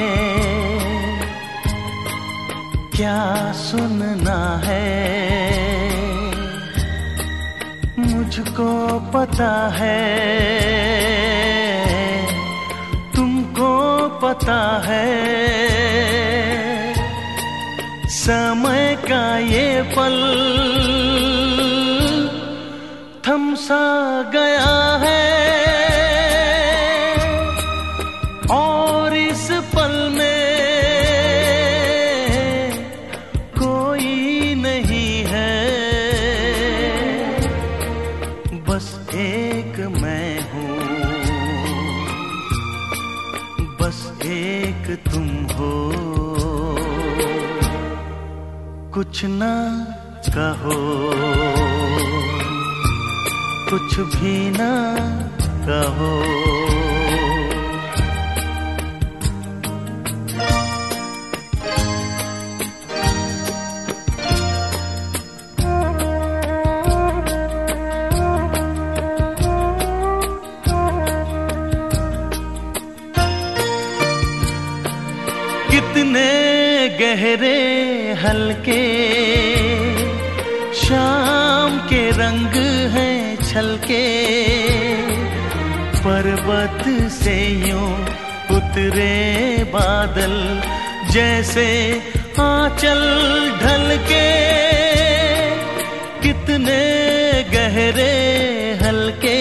[2.96, 5.85] क्या सुनना है?
[8.26, 8.70] मुझको
[9.14, 9.98] पता है
[13.16, 13.70] तुमको
[14.22, 15.06] पता है।
[18.16, 20.18] समय का ये पल
[23.26, 23.84] थमसा
[24.34, 25.65] गया है।
[49.06, 49.54] कुछ ना
[50.36, 50.76] कहो।
[53.70, 54.70] कुछ भी ना
[55.66, 56.10] कहो।
[75.70, 76.28] कितने
[77.00, 77.75] गहरे
[78.26, 78.84] हल्के,
[80.74, 82.54] शाम के रंग
[82.92, 84.04] हैं छलके।
[85.98, 87.36] पर्वत से
[87.68, 87.92] यूँ
[88.56, 89.14] उतरे
[89.72, 90.34] बादल,
[91.10, 91.68] जैसे
[92.40, 93.02] आंचल
[93.62, 94.26] ढलके।
[96.22, 96.82] कितने
[97.52, 98.12] गहरे
[98.82, 99.40] हल्के,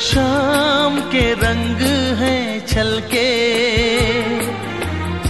[0.00, 1.82] शाम के रंग
[2.18, 3.28] हैं छलके।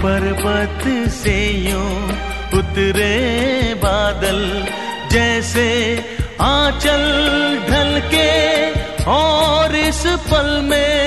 [0.02, 2.04] पर्वत से यूँ
[2.58, 4.40] उतरे बादल
[5.12, 5.68] जैसे
[6.40, 7.02] आंचल
[7.68, 8.30] ढल के
[9.10, 11.00] और इस पल में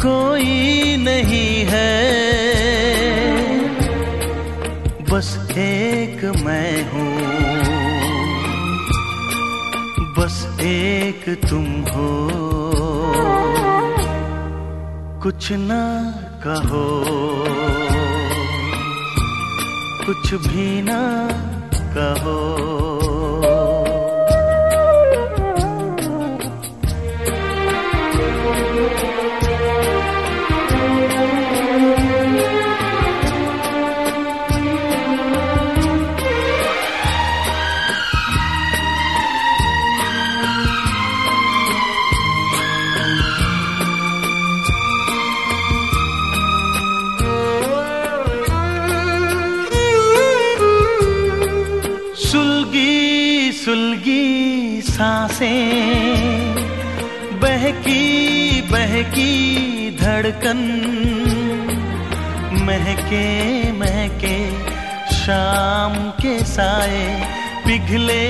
[0.00, 1.94] कोई नहीं है।
[5.10, 7.14] बस एक मैं हूँ।
[10.18, 12.45] बस एक तुम हो।
[15.26, 16.10] कुछ ना
[16.46, 17.04] कहो।
[20.06, 21.28] कुछ भी ना
[21.74, 22.75] कहो।
[60.26, 60.58] धड़कन,
[62.66, 63.26] महके
[63.72, 64.36] महके,
[65.14, 67.04] शाम के साए
[67.66, 68.24] पिघले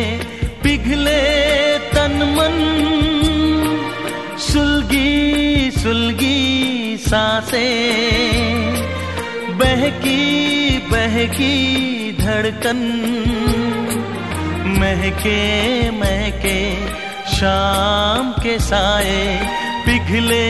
[0.63, 1.21] पिघले
[1.95, 2.59] तन मन।
[4.49, 7.65] सुलगी सुलगी साँसें,
[9.59, 12.83] बहकी बहकी धड़कन,
[14.81, 15.41] महके
[15.91, 16.61] महके,
[17.37, 19.25] शाम के साए
[19.87, 20.47] पिघले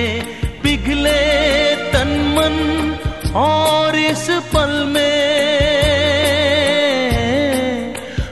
[0.86, 2.56] पिघले तन मन
[3.36, 5.14] और इस पल में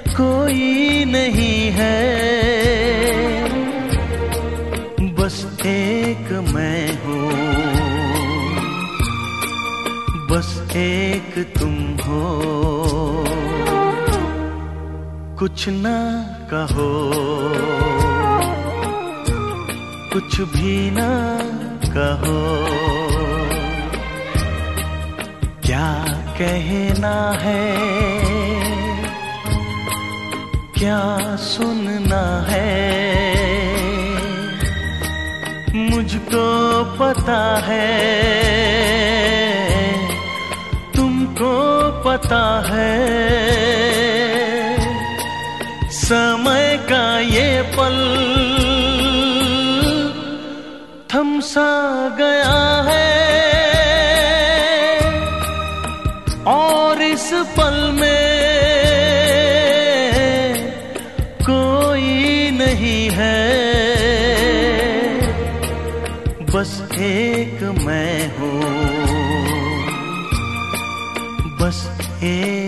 [0.08, 1.98] कोई नहीं है।
[5.14, 7.30] बस एक मैं हूँ।
[10.28, 11.74] बस एक तुम
[12.06, 12.22] हो।
[15.38, 15.98] कुछ ना
[16.50, 16.90] कहो।
[20.12, 21.10] कुछ भी ना
[21.96, 22.64] कहो।
[25.64, 26.04] क्या
[26.38, 27.76] कहना है?
[30.78, 32.94] क्या सुनना है?
[35.74, 38.14] मुझको पता है।
[40.96, 41.52] तुमको
[42.06, 43.24] पता है।
[45.90, 48.24] समय का ये पल
[51.14, 53.14] थम सा गया है।
[56.46, 58.34] और इस पल में
[61.42, 62.12] कोई
[62.50, 63.44] नहीं है।
[66.54, 68.60] बस एक मैं हूँ।
[71.58, 72.63] बस एक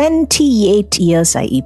[0.00, 1.60] 28 years ആയി ഈ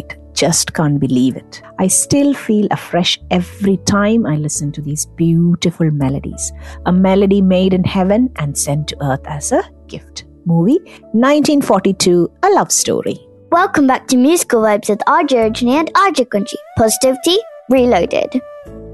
[0.00, 0.10] it.
[0.42, 1.52] just can't believe it.
[1.84, 6.44] I still feel afresh every time I listen to these beautiful melodies.
[6.90, 9.62] A melody made in heaven and sent to earth as a
[9.94, 10.16] gift.
[10.52, 10.80] Movie
[11.12, 13.18] 1942 A Love Story.
[13.58, 15.34] Welcome back to Musical Vibes with RJ
[15.80, 16.60] and RJ Kunji.
[16.82, 17.38] Positivity
[17.76, 18.32] Reloaded.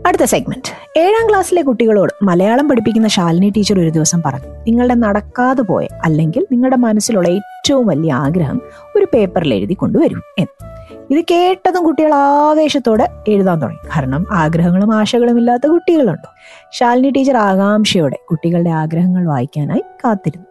[0.06, 5.86] അടുത്ത segment ഏഴാം ക്ലാസ്സിലെ കുട്ടികളോട് മലയാളം പഠിപ്പിക്കുന്ന Shalini teacher ഒരു ദിവസം പറഞ്ഞു നിങ്ങളുടെ നടക്കാതെ പോയ
[6.04, 8.60] അല്ലെങ്കിൽ നിങ്ങളുടെ മനസ്സിലുള്ള ഏറ്റവും വലിയ ആഗ്രഹം
[8.96, 10.66] ഒരു പേപ്പറിൽ എഴുതി കൊണ്ടുവരും എന്ന്.
[11.10, 13.88] ഇത് കേട്ടതും കുട്ടികൾ ആവേശത്തോടെ എഴുതാൻ തുടങ്ങി.
[13.96, 16.34] കാരണം ആഗ്രഹങ്ങളും ആശകളും ഇല്ലാത്ത കുട്ടികളുണ്ടോ?
[16.72, 20.46] ശാലിനി ടീച്ചർ ആകാംക്ഷയോടെ കുട്ടികളുടെ ആഗ്രഹങ്ങൾ വായിക്കാനായി കാത്തിരുന്നു.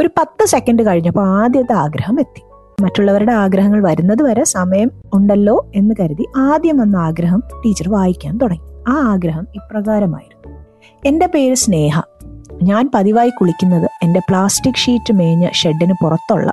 [0.00, 2.42] ഒരു പത്ത് സെക്കൻഡ് കഴിഞ്ഞപ്പോൾ ആദ്യത്തെ ആഗ്രഹം എത്തി.
[2.82, 8.67] മറ്റുള്ളവരുടെ ആഗ്രഹങ്ങൾ വരുന്നത് വരെ സമയം ഉണ്ടല്ലോ എന്ന് കരുതി ആദ്യം വന്ന ആഗ്രഹം ടീച്ചർ വായിക്കാൻ തുടങ്ങി.
[8.88, 10.64] ആ ആഗ്രഹം ഇപ്രകാരമായിരുന്നു.
[11.06, 12.00] എന്റെ പേര് സ്നേഹ.
[12.62, 16.52] ഞാൻ പതിവായി കുളിക്കുന്നത് എന്റെ പ്ലാസ്റ്റിക് ഷീറ്റ് മേഞ്ഞ ഷെഡിന് പുറത്തുള്ള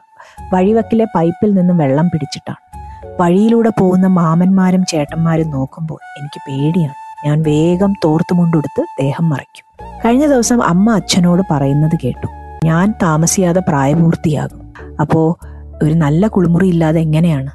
[0.54, 2.82] വഴിവക്കിലെ പൈപ്പിൽ നിന്നും വെള്ളം പിടിച്ചിട്ടാണ്.
[3.22, 7.28] വഴിയിലൂടെ പോകുന്ന മാമന്മാരും ചേട്ടന്മാരും നോക്കുമ്പോൾ എനിക്ക് പേടിയാണ്.
[7.28, 9.66] ഞാൻ വേഗം തോർത്തുമുണ്ടെടുത്ത് ദേഹം മറയ്ക്കും
[10.06, 12.28] കഴിഞ്ഞ ദിവസം അമ്മ അച്ഛനോട് പറയുന്നത് കേട്ടു.
[12.66, 14.74] ഞാൻ താമസിയാതെ പ്രായപൂർത്തിയാകും.
[15.02, 15.36] അപ്പോൾ
[15.84, 17.50] ഒരു നല്ല കുളിമുറി ഇല്ലാതെ എങ്ങനെയാണ്?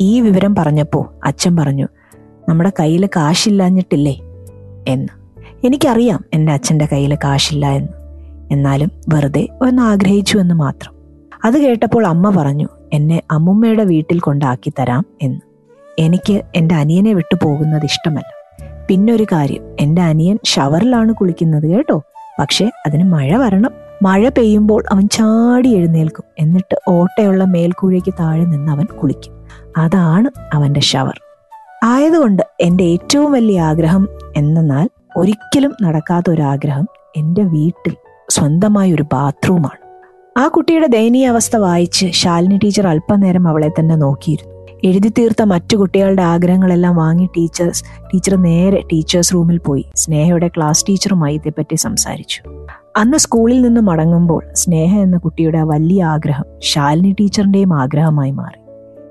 [0.00, 1.88] ഈ വിവരം പറഞ്ഞപ്പോൾ അച്ഛൻ പറഞ്ഞു
[2.48, 4.20] നമ്മുടെ കയ്യിൽ കാശില്ലാഞ്ഞിട്ടില്ലേ
[4.88, 5.08] എന്ന്.
[5.66, 7.88] എനിക്കറിയാം എന്റെ അച്ഛന്റെ കയ്യിൽ കാശില്ല എന്ന്.
[8.52, 10.94] എന്നാലും വെറുതെ ഒന്ന് ആഗ്രഹിച്ചു എന്ന് മാത്രം.
[11.44, 15.40] അത് കേട്ടപ്പോൾ അമ്മ പറഞ്ഞു എന്നെ അമ്മുമ്മയുടെ വീട്ടിൽ കൊണ്ടാക്കി തരാം എന്ന്.
[15.98, 18.56] എനിക്ക് എന്റെ അനിയനെ വിട്ടു പോകുന്നത് ഇഷ്ടമല്ല.
[18.88, 22.02] പിന്നൊരു കാര്യം എന്റെ അനിയൻ ഷവറിലാണ് കുളിക്കുന്നത് കേട്ടോ.
[22.40, 23.70] പക്ഷേ അതിന് മഴ വരണം.
[24.02, 26.24] മഴ പെയ്യുമ്പോൾ അവൻ ചാടി എഴുന്നേൽക്കും.
[26.38, 29.32] എന്നിട്ട് ഓട്ടയുള്ള മേൽക്കൂഴയ്ക്ക് താഴെ നിന്ന് അവൻ കുളിക്കും.
[29.76, 31.23] അതാണ് അവന്റെ ഷവർ.
[31.84, 37.96] ആയതുകൊണ്ട് എന്റെ ഏറ്റവും വലിയ ആഗ്രഹം എന്നാൽ ഒരിക്കലും നടക്കാത്ത ഒരു ആഗ്രഹം എന്റെ വീട്ടിൽ
[38.30, 40.00] സ്വന്തമായ ഒരു ബാത്റൂമാണ്.
[40.38, 44.54] ആ കുട്ടിയുടെ ദയനീയ അവസ്ഥ വായിച്ച് ശാലിനി ടീച്ചർ അല്പനേരം അവളെ തന്നെ നോക്കിയിരുന്നു.
[44.84, 49.86] എഴുതി തീർത്ത മറ്റു കുട്ടികളുടെ ആഗ്രഹങ്ങളെല്ലാം വാങ്ങി ടീച്ചേഴ്സ് ടീച്ചർ നേരെ ടീച്ചേഴ്സ് റൂമിൽ പോയി.
[49.96, 52.42] സ്നേഹയുടെ ക്ലാസ് ടീച്ചറുമായി ഇതേപ്പറ്റി സംസാരിച്ചു.
[52.96, 58.63] അന്ന് സ്കൂളിൽ നിന്ന് മടങ്ങുമ്പോൾ സ്നേഹ എന്ന കുട്ടിയുടെ വലിയ ആഗ്രഹം ശാലിനി ടീച്ചറിന്റെയും ആഗ്രഹമായി മാറി.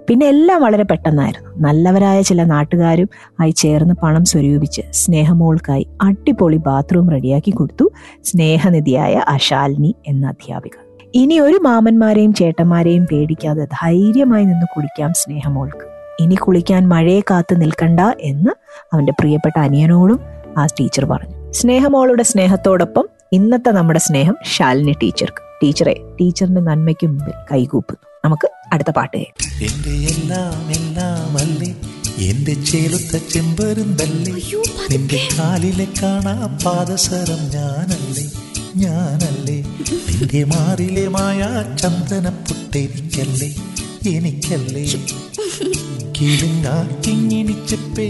[0.09, 1.49] പിന്നെ എല്ലാം വളരെ പെട്ടെന്നായിരുന്നു.
[1.57, 3.09] നല്ലവരായ ചില നാട്ടുകാരും
[3.41, 7.91] ആയി ചേർന്ന് പണം സ്വരൂപിച്ച് സ്നേഹമോൾക്കായി അടിപൊളി ബാത്റൂം റെഡിയാക്കി കൊടുത്തു
[8.23, 10.71] സ്നേഹനിധിയായ അശാലിനി എന്ന അധ്യാപിക.
[11.15, 15.85] ഇനി ഒരു മാമന്മാരെയും ചേട്ടന്മാരെയും പേടിക്കാതെ ധൈര്യമായി നിന്ന് കുളിക്കാം സ്നേഹമോൾക്ക്.
[16.19, 18.49] ഇനി കുളിക്കാൻ മഴയെ കാത്ത് നിൽക്കണ്ട എന്ന്
[18.93, 20.19] അവന്റെ പ്രിയപ്പെട്ട അനിയനോടും
[20.57, 21.51] ആ ടീച്ചർ പറഞ്ഞു.
[21.51, 25.43] സ്നേഹമോളുടെ സ്നേഹത്തോടൊപ്പം ഇന്നത്തെ നമ്മുടെ സ്നേഹം ശാലിനി ടീച്ചർക്ക്.
[25.63, 28.12] ടീച്ചറെ ടീച്ചറിന്റെ നന്മയ്ക്ക് മുമ്പിൽ കൈകൂപ്പുന്നു.
[28.23, 29.21] നമുക്ക് അടുത്ത പാട്ട്
[29.67, 31.69] എന്റെ എല്ലാം എല്ലാം അല്ലേ?
[32.29, 34.33] എന്റെ ചേലുത്ത ചെമ്പരുന്തല്ലേ
[34.91, 38.25] നിന്റെ കാലിലെ കാണാ പാദസരം ഞാനല്ലേ?
[38.75, 39.57] ഞാനല്ലേ?
[40.07, 41.41] നിന്റെ മാറിലെ മായ
[41.81, 43.49] ചന്ദന പുട്ടെനിക്കല്ലേ?
[44.13, 44.85] എനിക്കല്ലേ?
[46.17, 48.07] കിളിങ്ങാക്കിങ്ങിണിച്ചപ്പേ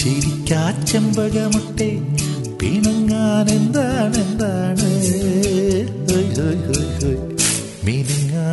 [0.00, 1.90] ചിരിക്കാ ചെമ്പകമുട്ടെ
[2.60, 4.88] പിണങ്ങാൻ എന്താണ് എന്താണ്?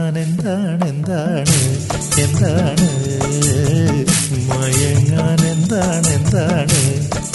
[0.03, 1.57] മിനുങ്ങാൻ എന്താണ്?
[2.19, 2.87] എന്താണ് എന്താണ്?
[4.49, 6.79] മയങ്ങാൻ എന്താണ് എന്താണ്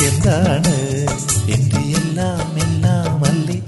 [0.09, 0.75] എന്താണ്
[1.55, 3.59] എന്റെ എല്ലാം എല്ലാം അല്ലേ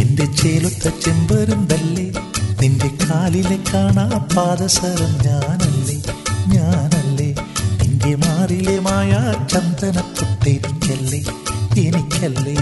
[0.00, 2.06] എന്റെ ചേലുത്ത ചെമ്പരുന്തല്ലേ?
[2.60, 5.96] നിന്റെ കാലിലെ കാണാ പാദസരം ഞാനല്ലേ?
[6.46, 7.30] ഞാനല്ലേ?
[7.82, 9.12] നിന്റെ മാറിലെ മായ
[9.46, 11.22] ചന്ദന പുട്ടെനിക്കല്ലേ?
[11.76, 12.56] എനിക്കല്ലേ?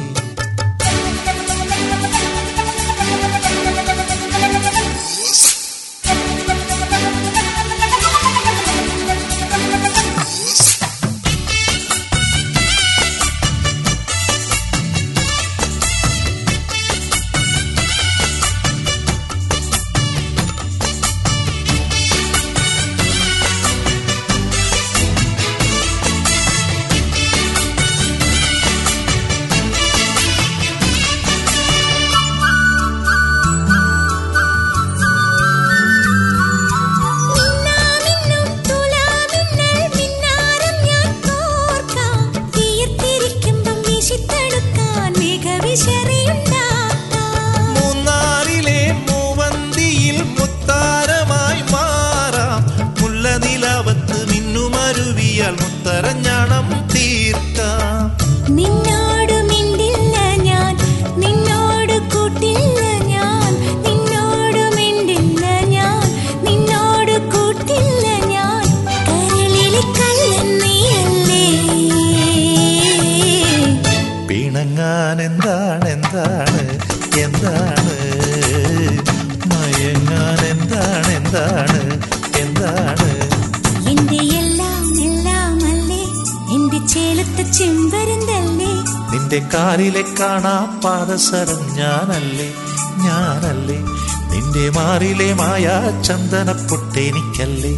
[95.90, 97.70] മായ ചന്ദന പൊട്ടെനിക്കല്ലേ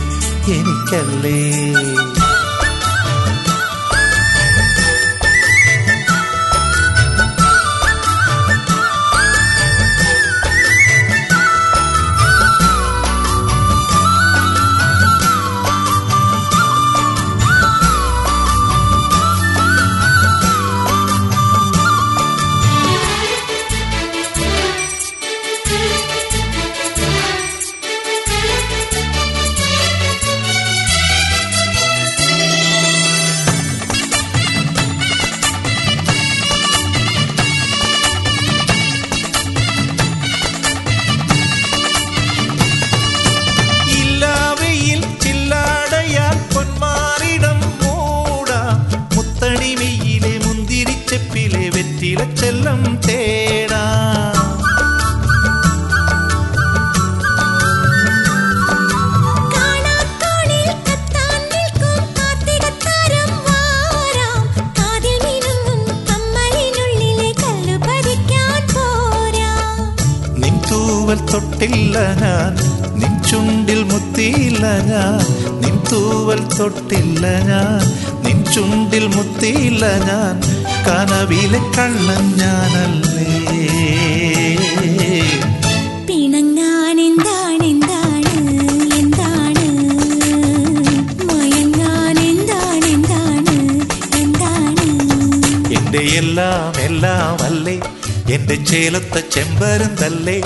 [0.54, 1.36] എനിക്കല്ലേ?
[76.58, 77.82] തൊട്ടില്ല ഞാൻ.
[78.24, 80.34] നിൻ ചുണ്ടിൽ മുത്തിയില്ല ഞാൻ.
[80.86, 83.26] കനവിലെ കള്ളൻ ഞാനല്ലേ.
[86.08, 88.32] പിണങ്ങാൻ എന്താണ് എന്താണ്
[89.00, 89.66] എന്താണ്?
[91.28, 93.56] മയങ്ങാൻ എന്താണ് എന്താണ്
[94.22, 94.86] എന്താണ്?
[95.78, 97.76] എന്റെ എല്ലാം എല്ലാം അല്ലേ
[98.34, 100.38] എന്റെ ചേലത്തെ ചെമ്പരുന്തല്ലേ.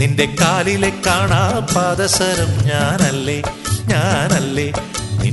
[0.00, 1.42] നിന്റെ കാലിലെ കാണാ
[1.74, 3.42] പാദസരം ഞാനല്ലേ
[3.88, 4.66] ഞാനല്ലേ.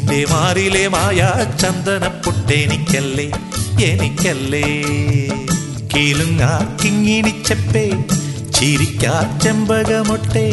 [0.09, 1.19] നിന്റെ മാറിലെ മായ
[1.61, 3.25] ചന്ദന പൊട്ടെനിക്കല്ലേ
[3.87, 4.63] എനിക്കല്ലേ?
[5.91, 6.49] കീലുങ്ങാ
[6.81, 7.83] കിങ്ങിണിച്ചപ്പേ
[8.57, 10.45] ചിരിക്കാ ചെമ്പകമൊട്ടെ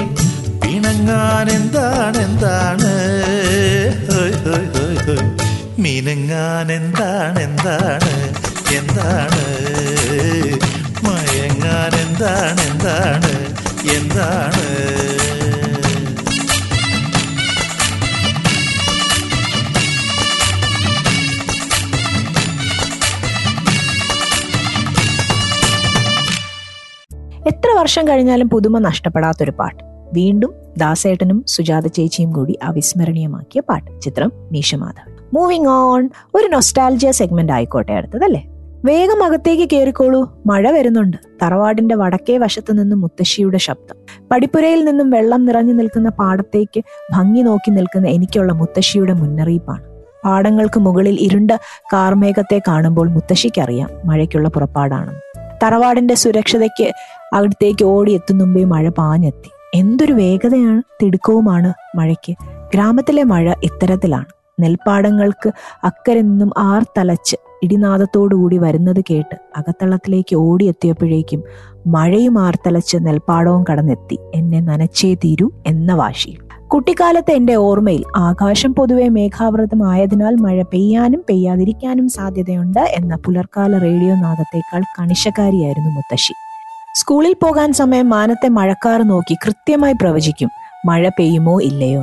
[0.62, 2.92] പിണങ്ങാൻ എന്താണ് എന്താണ്?
[5.84, 8.12] മിനുങ്ങാൻ എന്താണ് എന്താണ്
[8.78, 9.42] എന്താണ്?
[11.06, 13.32] മയങ്ങാൻ എന്താണ് എന്താണ്
[13.96, 14.66] എന്താണ്?
[27.76, 29.84] വർഷം കഴിഞ്ഞാലും പുതുമ നഷ്ടപ്പെടാത്തൊരു പാട്ട്.
[30.12, 34.00] വീണ്ടും ദാസേട്ടനും സുജാത ചേച്ചിയും കൂടി അവിസ്മരണീയമാക്കിയ പാട്ട്.
[34.00, 35.16] ചിത്രം മീശമാധവൻ.
[35.34, 38.46] മൂവിങ് ഓൺ ഒരു നൊസ്റ്റാൽജിയ സെഗ്മെന്റ് ആയിക്കോട്ടെ അടുത്തതല്ലേ?
[38.84, 41.16] വേഗം അകത്തേക്ക് കയറിക്കോളൂ മഴ വരുന്നുണ്ട്.
[41.42, 43.96] തറവാടിന്റെ വടക്കേ വശത്തു നിന്നും മുത്തശ്ശിയുടെ ശബ്ദം.
[44.30, 49.82] പടിപ്പുരയിൽ നിന്നും വെള്ളം നിറഞ്ഞു നിൽക്കുന്ന പാടത്തേക്ക് ഭംഗി നോക്കി നിൽക്കുന്ന എനിക്കുള്ള മുത്തശ്ശിയുടെ മുന്നറിയിപ്പാണ്.
[50.24, 51.50] പാടങ്ങൾക്ക് മുകളിൽ ഇരുണ്ട
[51.92, 55.25] കാർമേഘത്തെ കാണുമ്പോൾ മുത്തശ്ശിക്കറിയാം മഴയ്ക്കുള്ള പുറപ്പാടാണെന്ന്.
[55.62, 56.92] തറവാടിന്റെ സുരക്ഷതയ്ക്ക്
[57.32, 59.50] അവിടത്തേക്ക് ഓടിയെത്തും മുമ്പേ മഴ പാഞ്ഞെത്തി.
[59.74, 62.32] എന്തൊരു വേഗതയാണ് തിടുക്കവുമാണ് മഴയ്ക്ക്.
[62.74, 64.24] ഗ്രാമത്തിലെ മഴ ഇത്തരത്തിലാണ്.
[64.60, 65.52] നെൽപ്പാടങ്ങൾക്ക്
[65.84, 71.42] അക്കരെ നിന്നും ആർത്തലച്ച് ഇടിനാദത്തോടുകൂടി വരുന്നത് കേട്ട് അകത്തളത്തിലേക്ക് ഓടിയെത്തിയപ്പോഴേക്കും
[71.86, 74.18] മഴയും ആർത്തലച്ച് നെൽപ്പാടവും കടന്നെത്തി.
[74.34, 76.45] എന്നെ നനച്ചേ തീരൂ എന്ന വാശിയിൽ.
[76.72, 85.90] കുട്ടിക്കാലത്തെ എന്റെ ഓർമ്മയിൽ ആകാശം പൊതുവെ മേഘാവൃതമായതിനാൽ മഴ പെയ്യാനും പെയ്യാതിരിക്കാനും സാധ്യതയുണ്ട് എന്ന പുലർക്കാല റേഡിയോ നാദത്തേക്കാൾ കണിശക്കാരിയായിരുന്നു
[85.90, 86.34] മുത്തശ്ശി.
[86.94, 90.50] സ്കൂളിൽ പോകാൻ സമയം മാനത്തെ മഴക്കാർ നോക്കി കൃത്യമായി പ്രവചിക്കും
[90.86, 92.02] മഴ പെയ്യുമോ ഇല്ലയോ?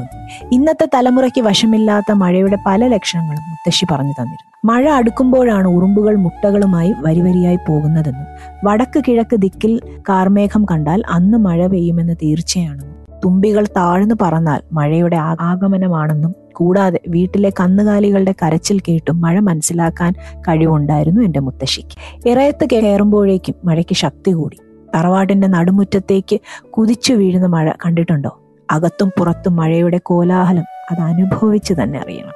[0.51, 4.49] ഇന്നത്തെ തലമുറയ്ക്ക് വശമില്ലാത്ത മഴയുടെ പല ലക്ഷണങ്ങളും മുത്തശ്ശി പറഞ്ഞു തന്നിരുന്നു.
[4.65, 8.27] മഴ അടുക്കുമ്പോഴാണ് ഉറുമ്പുകൾ മുട്ടകളുമായി വരിവരിയായി പോകുന്നതെന്നും
[8.63, 16.99] വടക്ക് കിഴക്ക് ദിക്കിൽ കാർമേഘം കണ്ടാൽ അന്ന് മഴ പെയ്യുമെന്ന് തീർച്ചയാണെന്നും തുമ്പികൾ താഴ്ന്നു പറന്നാൽ മഴയുടെ ആഗമനമാണെന്നും കൂടാതെ
[17.07, 22.29] വീട്ടിലെ കന്നുകാലികളുടെ കരച്ചിൽ കേട്ടും മഴ മനസ്സിലാക്കാൻ കഴിവുണ്ടായിരുന്നു എന്റെ മുത്തശ്ശിക്ക്.
[22.29, 24.57] ഇറയത്ത് കയറുമ്പോഴേക്കും മഴയ്ക്ക് ശക്തി കൂടി.
[24.95, 26.39] തറവാടിന്റെ നടുമുറ്റത്തേക്ക്
[26.71, 28.39] കുതിച്ചു വീഴുന്ന മഴ കണ്ടിട്ടുണ്ടോ?
[28.71, 32.31] അകത്തും പുറത്തും മഴയുടെ കോലാഹലം അത് അനുഭവിച്ച് തന്നെ അറിയണം.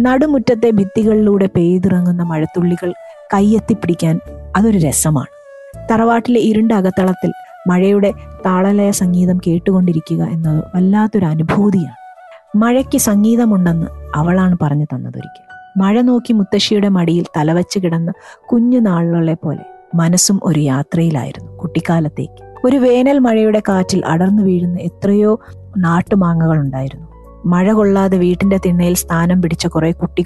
[0.00, 2.92] നടുമുറ്റത്തെ ഭിത്തികളിലൂടെ പെയ്തിറങ്ങുന്ന മഴത്തുള്ളികൾ
[3.34, 4.20] കൈയെത്തിപ്പിടിക്കാൻ
[4.56, 5.38] അതൊരു രസമാണ്.
[5.90, 7.32] തറവാട്ടിലെ ഇരുണ്ട അകത്തളത്തിൽ
[7.68, 8.14] മഴയുടെ
[8.46, 11.98] താളലയ സംഗീതം കേട്ടുകൊണ്ടിരിക്കുക എന്നത് വല്ലാത്തൊരു അനുഭൂതിയാണ്.
[12.56, 15.48] മഴയ്ക്ക് സംഗീതമുണ്ടെന്ന് അവളാണ് പറഞ്ഞു തന്നതൊരിക്കൽ.
[15.80, 18.12] മഴ നോക്കി മുത്തശ്ശിയുടെ മടിയിൽ തലവച്ച് കിടന്ന്
[18.52, 19.64] കുഞ്ഞു നാളുകളെ പോലെ
[19.94, 22.48] മനസ്സും ഒരു യാത്രയിലായിരുന്നു കുട്ടിക്കാലത്തേക്ക്.
[22.64, 25.40] ഒരു വേനൽ മഴയുടെ കാറ്റിൽ അടർന്നു വീഴുന്ന എത്രയോ
[25.78, 27.06] നാട്ടുമാങ്ങകൾ ഉണ്ടായിരുന്നു.
[27.46, 30.22] മഴ കൊള്ളാതെ വീട്ടിന്റെ തിണ്ണയിൽ സ്ഥാനം പിടിച്ച കുറെ കുട്ടി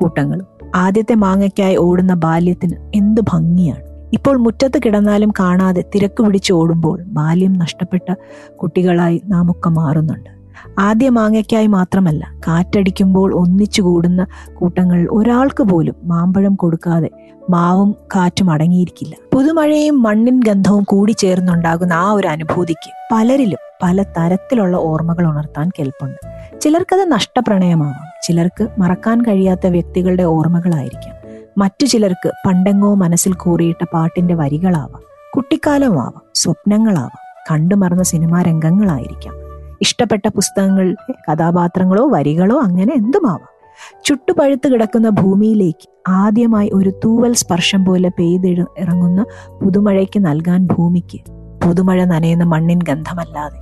[0.00, 3.91] കൂട്ടങ്ങളും ആദ്യത്തെ മാങ്ങയ്ക്കായി ഓടുന്ന ബാല്യത്തിന് എന്ത് ഭംഗിയാണ്.
[4.12, 8.14] ഇപ്പോൾ മുറ്റത്ത് കിടന്നാലും കാണാതെ തിരക്ക് പിടിച്ച് ഓടുമ്പോൾ ബാല്യം നഷ്ടപ്പെട്ട
[8.62, 10.30] കുട്ടികളായി നാം ഒക്കെ മാറുന്നുണ്ട്.
[10.78, 17.10] ആദ്യ മാങ്ങയ്ക്കായി മാത്രമല്ല കാറ്റടിക്കുമ്പോൾ ഒന്നിച്ചു കൂടുന്ന കൂട്ടങ്ങൾ ഒരാൾക്ക് പോലും മാമ്പഴം കൊടുക്കാതെ
[17.50, 19.14] മാവും കാറ്റും അടങ്ങിയിരിക്കില്ല.
[19.32, 26.18] പുതുമഴയും മണ്ണിൻ ഗന്ധവും കൂടി ചേർന്നുണ്ടാകുന്ന ആ ഒരു അനുഭൂതിക്ക് പലരിലും പല തരത്തിലുള്ള ഓർമ്മകൾ ഉണർത്താൻ കെൽപ്പുണ്ട്.
[26.60, 31.11] ചിലർക്കത് നഷ്ടപ്രണയമാവാം ചിലർക്ക് മറക്കാൻ കഴിയാത്ത വ്യക്തികളുടെ ഓർമ്മകളായിരിക്കാം.
[31.58, 35.02] മറ്റു ചിലർക്ക് പണ്ടെങ്ങോ മനസ്സിൽ കൂറിയിട്ട പാട്ടിന്റെ വരികളാവാം
[35.36, 39.34] കുട്ടിക്കാലമാവാം സ്വപ്നങ്ങളാവാം കണ്ടു മറന്ന സിനിമാ രംഗങ്ങളായിരിക്കാം.
[39.80, 43.72] ഇഷ്ടപ്പെട്ട പുസ്തകങ്ങളിലെ കഥാപാത്രങ്ങളോ വരികളോ അങ്ങനെ എന്തുമാവാം.
[44.04, 49.24] ചുട്ടുപഴുത്ത് കിടക്കുന്ന ഭൂമിയിലേക്ക് ആദ്യമായി ഒരു തൂവൽ സ്പർശം പോലെ പെയ്തിഴ ഇറങ്ങുന്ന
[49.62, 51.20] പുതുമഴയ്ക്ക് നൽകാൻ ഭൂമിക്ക്
[51.66, 53.60] പുതുമഴ നനയുന്ന മണ്ണിൻ ഗന്ധമല്ലാതെ.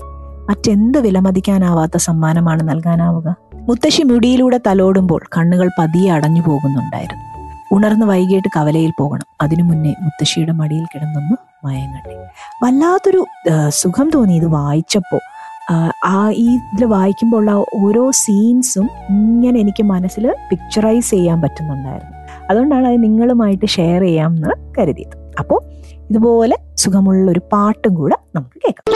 [0.50, 3.36] മറ്റെന്ത് വിലമതിക്കാനാവാത്ത സമ്മാനമാണ് നൽകാനാവുക?
[3.54, 7.39] മുത്തശ്ശി മുടിയിലൂടെ തലോടുമ്പോൾ കണ്ണുകൾ പതിയെ അടഞ്ഞു പോകുന്നുണ്ടായിരുന്നു
[7.70, 12.14] ഉണർന്ന് വൈകിട്ട് കവലയിൽ പോകണം അതിനു മുന്നേ മുത്തശ്ശിയുടെ മടിയിൽ കിടന്നൊന്ന് മയങ്ങട്ടെ
[12.62, 13.20] വല്ലാത്തൊരു
[13.80, 15.22] സുഖം തോന്നി ഇത് വായിച്ചപ്പോൾ
[16.04, 17.50] ആ, ഈ ഇതിൽ വായിക്കുമ്പോൾ ഉള്ള
[17.80, 22.16] ഓരോ സീൻസും ഇങ്ങനെ എനിക്ക് മനസ്സിൽ പിക്ചറൈസ് ചെയ്യാൻ പറ്റുന്നുണ്ടായിരുന്നു
[22.48, 25.60] അതുകൊണ്ടാണ് അത് നിങ്ങളുമായിട്ട് ഷെയർ ചെയ്യാം എന്ന് കരുതിയത് അപ്പോൾ
[26.10, 28.86] ഇതുപോലെ സുഖമുള്ള ഒരു പാട്ടും കൂടെ നമുക്ക് കേൾക്കാം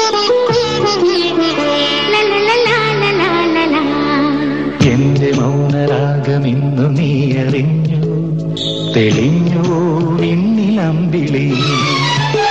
[4.92, 7.08] എന്റെ മൗനരാഗമിന്നു നീ
[7.42, 8.00] അറിഞ്ഞു
[8.94, 9.62] തെളിഞ്ഞു
[10.30, 11.46] ഇന്നിലമ്പിളി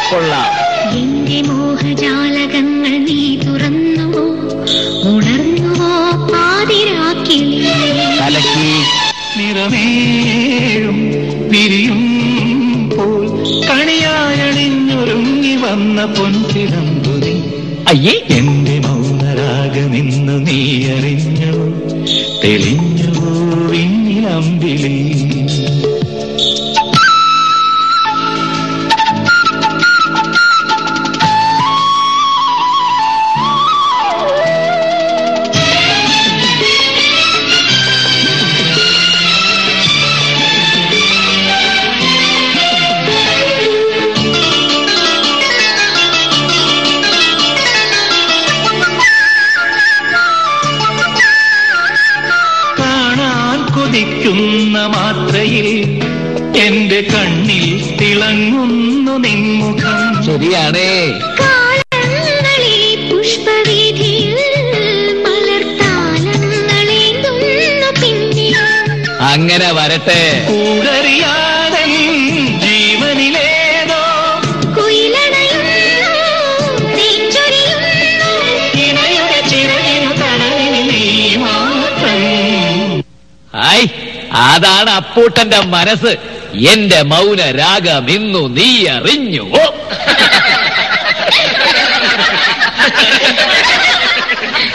[0.10, 0.50] കൊള്ളാം.
[0.94, 4.26] എന്റെ മോഹജാലകങ്ങൾ നീ തുറന്നുവോ?
[5.12, 5.92] ഉണർന്നുവോ
[6.32, 7.62] പാതിരാക്കിളി
[8.20, 8.70] കലക്കി
[9.38, 11.00] നിറമേഴും
[11.52, 12.02] പിരിയും
[12.94, 13.24] പോൽ
[13.70, 17.36] കണിയാരണിഞ്ഞൊരുങ്ങി വന്ന പൊൻതിരമ്പുതി
[17.92, 18.16] അയ്യേ.
[18.38, 20.60] എന്റെ മൗനരാഗമിന്നു നീ
[20.96, 21.43] അറിഞ്ഞു
[22.44, 23.12] തെളിഞ്ഞു
[23.70, 24.96] വിണ്ണിലമ്പിളി
[60.44, 60.88] ശരിയാണ്.
[69.24, 70.22] അങ്ങനെ വരട്ടെ.
[84.36, 86.18] അതാണ് അപ്പൂട്ടന്റെ മനസ്സ്.
[86.74, 89.73] എന്റെ മൗന രാഗം ഇന്നു നീ അറിഞ്ഞു ഓ.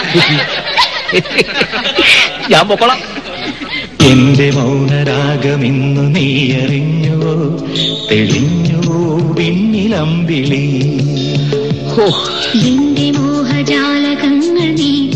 [2.51, 2.99] ഞാൻ പൊക്കോളാം.
[4.11, 7.59] എന്റെ മൗനരാഗമിന്നു നീ അറിഞ്ഞുവോ?
[8.11, 10.91] തെളിഞ്ഞുവോ വിണ്ണിലമ്പിളി.
[12.67, 15.08] എന്റെ മോഹജാലകങ്ങൾ നീ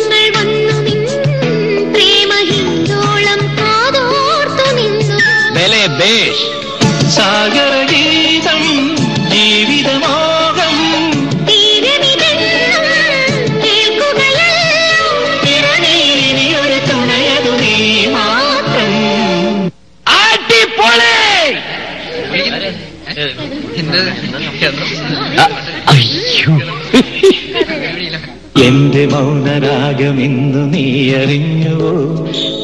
[29.06, 31.94] മൗനരാഗമിന്നു നീ അറിഞ്ഞുവോ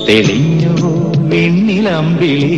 [0.08, 0.92] തെളിഞ്ഞുവോ
[1.30, 2.54] വിണ്ണിലമ്പിളി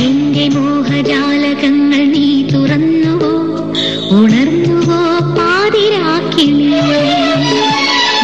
[0.00, 3.32] എന്റെ മോഹജാലകങ്ങൾ നീ തുറന്നുവോ?
[4.10, 5.00] ഉണർന്നുവോ
[5.36, 6.80] പാതിരാക്കിളി?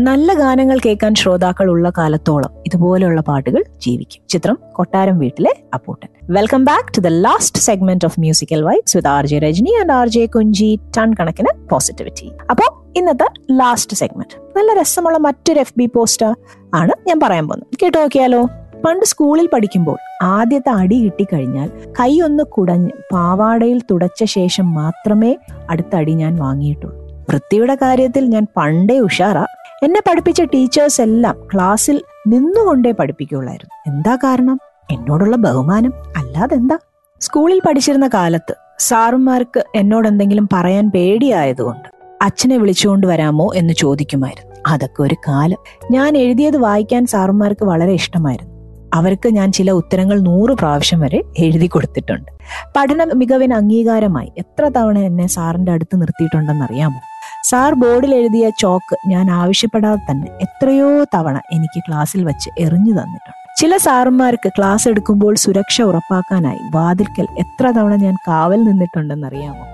[0.00, 4.22] നല്ല ഗാനങ്ങൾ കേൾക്കാൻ ശ്രോതാക്കൾ ഉള്ള കാലത്തോളം ഇതുപോലെയുള്ള പാട്ടുകൾ ജീവിക്കും.
[4.28, 6.08] ചിത്രം കൊട്ടാരം വീട്ടിലെ Apputtan.
[6.30, 10.08] Welcome back to the last segment of musical vibes with R J Rajni and R
[10.08, 16.36] J Kunji ton കണക്കിന് പോസിറ്റിവിറ്റി അപ്പോ ഇന്നത്തെ ലാസ്റ്റ് സെഗ്മെന്റ് നല്ല രസമുള്ള മറ്റൊരു എഫ് ബി പോസ്റ്റർ
[16.74, 17.76] ആണ് ഞാൻ പറയാൻ പോകുന്നത്.
[17.82, 18.42] കേട്ടോ നോക്കിയാലോ
[18.84, 21.70] പണ്ട് സ്കൂളിൽ പഠിക്കുമ്പോൾ ആദ്യത്തെ അടി കിട്ടിക്കഴിഞ്ഞാൽ
[22.00, 25.36] കൈ ഒന്ന് കുടഞ്ഞ് പാവാടയിൽ തുടച്ച ശേഷം മാത്രമേ
[25.70, 26.96] അടുത്ത അടി ഞാൻ വാങ്ങിയിട്ടുള്ളൂ.
[27.30, 29.46] വൃത്തിയുടെ കാര്യത്തിൽ ഞാൻ പണ്ടേ ഉഷാറാ
[29.84, 34.60] എന്നെ പഠിപ്പിച്ച ടീച്ചേഴ്സ് എല്ലാം ക്ലാസ്സിൽ നിന്നുകൊണ്ടേ പഠിപ്പിക്കുള്ളായിരുന്നു എന്താ കാരണം?
[34.90, 35.92] എന്നോടുള്ള ബഹുമാനം.
[36.16, 36.78] അല്ലാതെന്താ
[37.20, 41.88] സ്കൂളിൽ പഠിച്ചിരുന്ന കാലത്ത് സാറുമാർക്ക് എന്നോട് എന്തെങ്കിലും പറയാൻ പേടിയായതുകൊണ്ട്
[42.22, 44.56] അച്ഛനെ വിളിച്ചുകൊണ്ട് വരാമോ എന്ന് ചോദിക്കുമായിരുന്നു.
[44.66, 45.56] അതൊക്കെ ഒരു കാലം.
[45.90, 48.50] ഞാൻ എഴുതിയത് വായിക്കാൻ സാറുമാർക്ക് വളരെ ഇഷ്ടമായിരുന്നു.
[48.94, 52.30] അവർക്ക് ഞാൻ ചില ഉത്തരങ്ങൾ നൂറ് പ്രാവശ്യം വരെ എഴുതി കൊടുത്തിട്ടുണ്ട്.
[52.76, 57.00] പഠന മികവിന് അംഗീകാരമായി എത്ര തവണ എന്നെ സാറിന്റെ അടുത്ത് നിർത്തിയിട്ടുണ്ടെന്ന് അറിയാമോ
[57.44, 63.56] സാർ ബോർഡിൽ എഴുതിയ ചോക്ക് ഞാൻ ആവശ്യപ്പെടാതെ തന്നെ എത്രയോ തവണ എനിക്ക് ക്ലാസ്സിൽ വെച്ച് എറിഞ്ഞു തന്നിട്ടുണ്ട്.
[63.56, 69.66] ചില സാറുമാർക്ക് ക്ലാസ് എടുക്കുമ്പോൾ സുരക്ഷ ഉറപ്പാക്കാനായി വാതിൽക്കൽ എത്ര തവണ ഞാൻ കാവൽ നിന്നിട്ടുണ്ടെന്ന് അറിയാമോ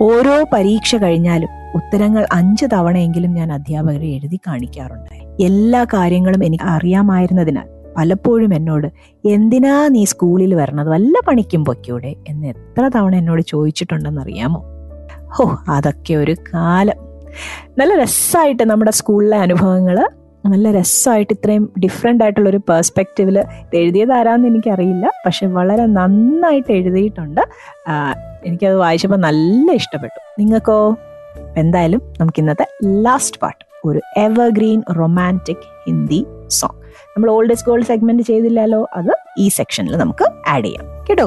[0.00, 5.42] ഓരോ പരീക്ഷ കഴിഞ്ഞാലും ഉത്തരങ്ങൾ അഞ്ച് തവണയെങ്കിലും ഞാൻ അധ്യാപകരെ എഴുതി കാണിക്കാറുണ്ട്.
[5.42, 8.86] എല്ലാ കാര്യങ്ങളും എനിക്ക് അറിയാമായിരുന്നതിനാൽ പലപ്പോഴും എന്നോട്
[9.24, 10.88] എന്തിനാ നീ സ്കൂളിൽ വരണത്?
[10.88, 14.71] വല്ല പണിക്കും പൊക്കിയൂടെ എന്ന് എത്ര തവണ എന്നോട് ചോദിച്ചിട്ടുണ്ടെന്ന് അറിയാമോ
[15.36, 16.98] ഹോ അതൊക്കെ ഒരു കാലം.
[17.78, 20.08] നല്ല രസമായിട്ട് നമ്മുടെ സ്കൂളിലെ അനുഭവങ്ങൾ
[20.46, 23.38] നല്ല രസമായിട്ട് ഇത്രയും ഡിഫറെന്റ് ആയിട്ടുള്ള ഒരു പേഴ്സ്പെക്റ്റീവിൽ
[23.74, 25.10] എഴുതിയത് ആരാന്ന് എനിക്കറിയില്ല.
[25.26, 27.40] പക്ഷെ വളരെ നന്നായിട്ട് എഴുതിയിട്ടുണ്ട്.
[28.44, 30.20] എനിക്കത് വായിച്ചപ്പോൾ നല്ല ഇഷ്ടപ്പെട്ടു.
[30.38, 30.96] നിങ്ങൾക്കോ
[31.56, 36.78] എന്തായാലും നമുക്ക് ഇന്നത്തെ ലാസ്റ്റ് പാട്ട് ഒരു എവർഗ്രീൻ റൊമാന്റിക് ഹിന്ദി സോങ്
[37.16, 40.84] നമ്മൾ ഓൾഡ് ഗോൾഡ് സെഗ്മെന്റ് ചെയ്തില്ലല്ലോ അത് ഈ സെക്ഷനിൽ നമുക്ക് ആഡ് ചെയ്യാം.
[41.08, 41.26] കേട്ടോ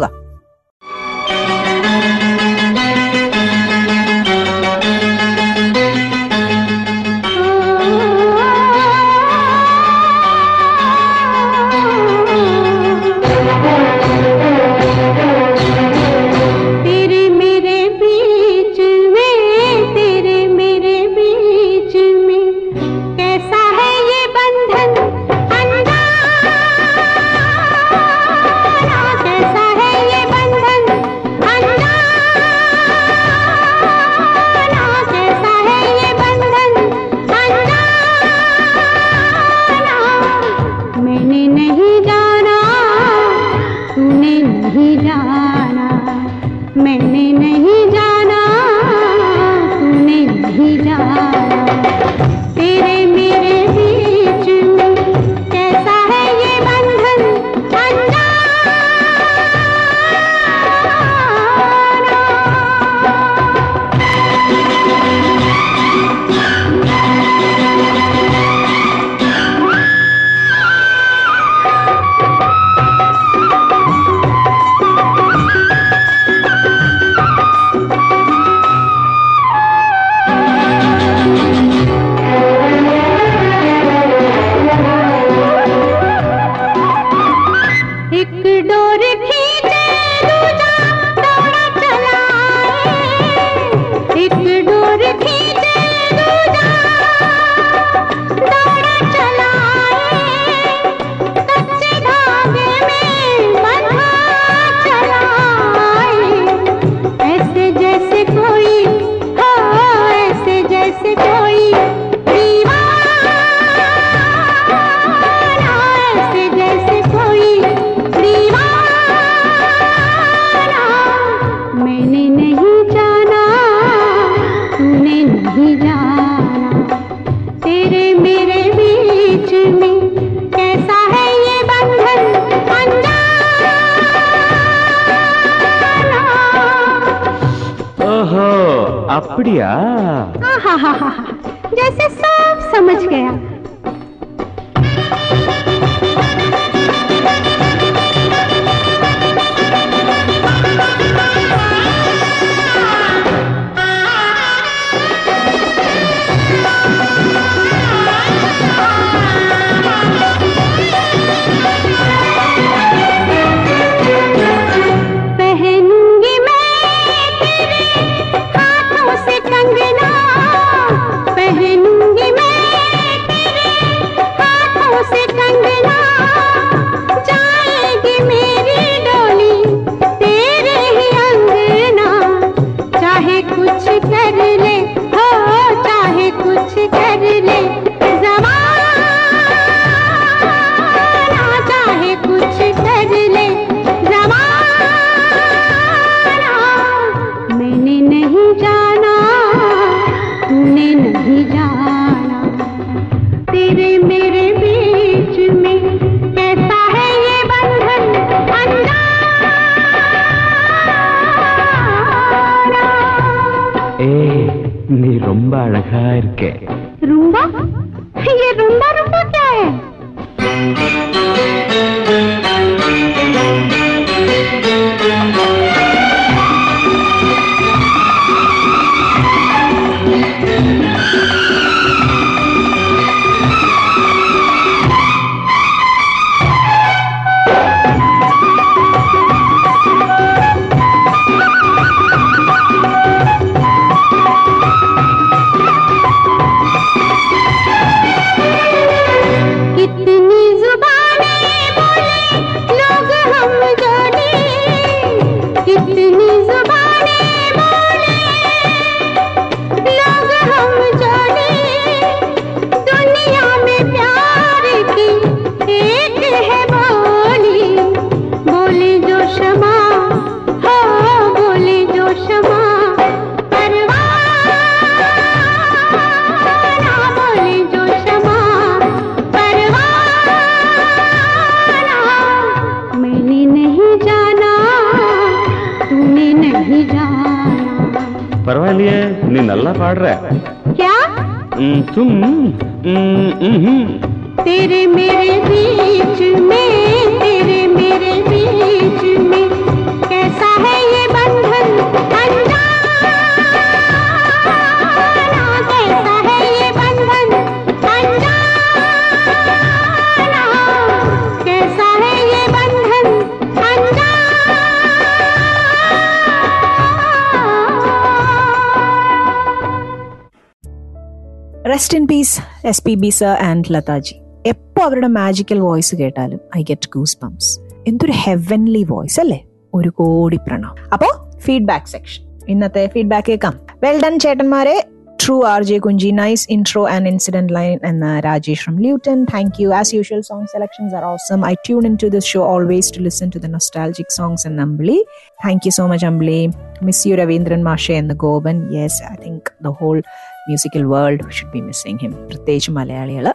[321.76, 324.15] rest in peace S P B sir and Lataji
[324.45, 329.45] എപ്പോൾ അവരുടെ മാജിക്കൽ വോയിസ് കേട്ടാലും ഐ ഗെറ്റ് ഗൂസ് പംസ് എന്തൊരു ഹെവൻലി വോയിസ് അല്ലേ?
[329.73, 333.59] ഒരു കോടി പ്രണാം അപ്പോ ഫീഡ്ബാക്ക് സെക്ഷൻ ഇന്നത്തെ ഫീഡ്ബാക്ക് കേൾക്കാം.
[333.84, 334.84] വെൽ ഡൺ ചേട്ടന്മാരെ.
[335.26, 339.69] True R J Kunji nice intro and incident line എന്ന Rajesh from Luton thank you
[339.69, 343.32] as usual song selections are awesome I tune in to this show always to listen
[343.36, 345.05] to the nostalgic songs N Ambili
[345.45, 346.47] thank you so much Ambili
[346.84, 350.03] miss you Raveendran മാഷെ എന്ന Gopan yes I think the whole
[350.47, 353.31] musical world should be missing him പ്രത്യേകിച്ച് മലയാളികൾ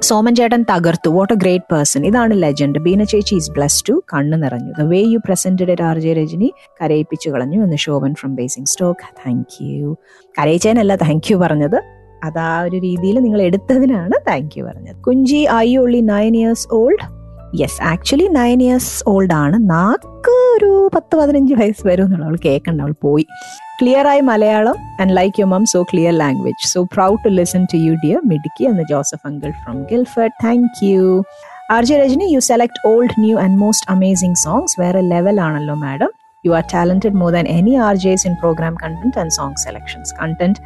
[0.00, 1.08] സോമൻ ചേട്ടൻ തകർത്തു.
[1.10, 4.72] What a great person ഇതാണ് legend Beena ചേച്ചി is bless to കണ്ണ് നിറഞ്ഞു.
[4.78, 6.52] The way you presented it R J Rajni
[6.82, 8.34] കരയിപ്പിച്ചു കളഞ്ഞു എന്ന് Shobhan from
[8.68, 9.96] Basingstoke thank you
[10.38, 11.78] കരയിച്ചതിനല്ല thank you പറഞ്ഞത്.
[12.24, 14.96] അത് ഒരു രീതിയിൽ നിങ്ങൾ എടുത്തതിനാണ് താങ്ക് യു പറഞ്ഞത്.
[14.96, 17.15] Kunji I only nine years old
[17.60, 19.70] yes actually nine years old ആണ്.
[19.70, 23.24] നാക്ക് ഒരു പത്ത് പതിനഞ്ച് വയസ്സ് വരും എന്നുള്ള അവൾ കേൾക്കണ്ട അവൾ പോയി.
[23.82, 24.76] ക്ലിയർ ആയി Malayalam.
[25.00, 28.64] And like your mum so clear language so proud to listen to you dear മിടുക്കി
[28.64, 31.24] എന്ന Joseph uncle from Guildford thank you
[31.70, 36.10] R J Rajni you select old new and most amazing songs വേറെ level ആണല്ലോ madam
[36.44, 40.60] you are talented more than any R Js in program content and song selections content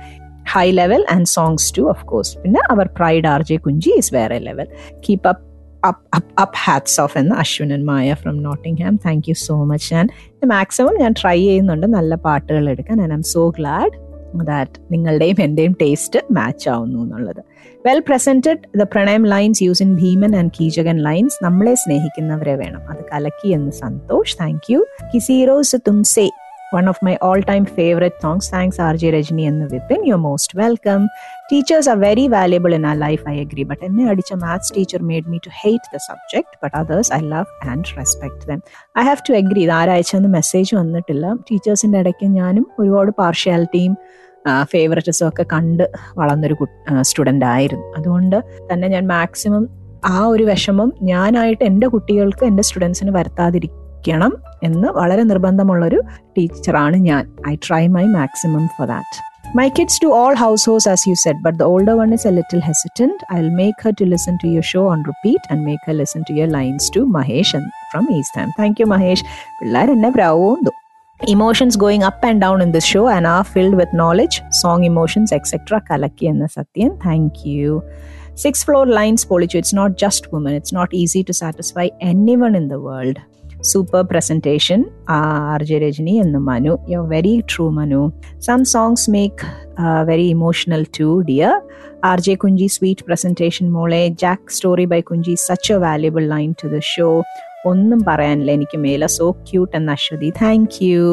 [0.55, 4.39] high level and songs too of course പിന്നെ our pride R J Kunji is വേറെ
[4.39, 4.69] level
[5.09, 5.50] keep up
[5.87, 9.95] up up, up hats off എന്ന് Ashwin and Maya from Nottingham thank you so much
[9.95, 10.09] ഞാൻ
[10.45, 11.87] maximum ഞാൻ try ചെയ്യുന്നുണ്ട്.
[11.87, 13.03] നല്ല പാട്ടുകൾ എടുക്കാൻ.
[13.03, 14.11] I am so glad
[14.47, 17.41] that നിങ്ങളുടെയും എന്റെയും ടേസ്റ്റ് മാച്ച് ആവുന്നു എന്നുള്ളത്.
[17.87, 22.81] വെൽ പ്രസന്റഡ് ദ പ്രണയം lines use in Bheeman and Keechakan lines നമ്മളെ സ്നേഹിക്കുന്നവരെ വേണം.
[22.91, 24.37] അത് കലക്കി എന്ന് സന്തോഷ്.
[24.41, 26.31] താങ്ക് യു കിസീറോസ് തുംസേ
[26.75, 30.59] one of my all time favourite songs thanks R J Rajani എന്ന് Vipin you most
[30.59, 31.09] welcome
[31.51, 35.29] teachers are very valuable in our life I agree but എന്നെ അടിച്ച maths teacher made
[35.33, 38.61] me to hate the subject but others I love and respect them
[38.99, 41.27] I have to agree ഇത് ആരാഴ്ചയെന്ന് message വന്നിട്ടില്ല.
[41.51, 43.95] ടീച്ചേഴ്സിന്റെ ഇടയ്ക്ക് ഞാനും ഒരുപാട് പാർഷ്യാലിറ്റിയും
[44.73, 45.85] ഫേവററ്റിസും ഒക്കെ കണ്ട്
[46.19, 46.57] വളർന്നൊരു
[47.01, 47.87] സ്റ്റുഡന്റ് ആയിരുന്നു.
[47.99, 48.37] അതുകൊണ്ട്
[48.73, 49.65] തന്നെ ഞാൻ മാക്സിമം
[50.07, 54.33] ആ ഒരു വിഷമം ഞാനായിട്ട് എന്റെ കുട്ടികൾക്ക് എന്റെ സ്റ്റുഡൻസിന് വരുത്താതിരിക്കണം
[54.63, 55.99] എന്ന് വളരെ നിർബന്ധമുള്ളൊരു
[56.37, 57.25] ടീച്ചറാണ് ഞാൻ.
[57.49, 61.58] I try my maximum for that My kids do all households as you said, but
[61.58, 63.22] the older one is a little hesitant.
[63.30, 66.34] I'll make her to listen to your show on repeat and make her listen to
[66.34, 68.50] your lines to Mahesh and from East Ham.
[68.58, 69.24] Thank you, Mahesh.
[69.60, 70.74] പിള്ളേർ എന്നെ ബ്രാവുന്നു
[71.20, 75.34] emotions going up and down in this show and are filled with knowledge song emotions
[75.38, 77.76] etcetera കലക്കി എന്ന സത്യം thank you
[78.44, 81.88] six floor lines പൊളിച്ചു it's not just woman it's not easy to satisfy
[82.44, 83.22] anyone in the world
[83.71, 84.81] Super presentation
[85.17, 86.75] R J Rajani എന്ന് Manu.
[86.91, 88.01] You are very true Manu
[88.47, 89.47] some songs make
[90.11, 91.55] very emotional to dear
[92.11, 94.03] R J Kunchi sweet presentation മോളെ.
[94.23, 97.09] Jack story by Kunchi such a valuable line to the show
[97.71, 99.03] ഒന്നും പറയാനില്ല എനിക്ക് മേല.
[99.19, 101.05] So cute എന്ന Aswathy thank you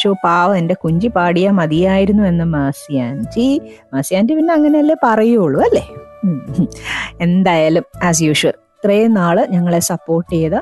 [0.00, 3.48] show പാവ എന്റെ കുഞ്ചി പാടിയ മതിയായിരുന്നു എന്ന് മാസിയാന്റി
[3.94, 5.84] മാസിയാന്റി പിന്നെ അങ്ങനെയല്ലേ പറയുള്ളൂ അല്ലേ?
[7.26, 10.56] എന്തായാലും ആസ് യൂഷ്വൽ ഇത്രയും നാൾ ഞങ്ങളെ സപ്പോർട്ട് ചെയ്ത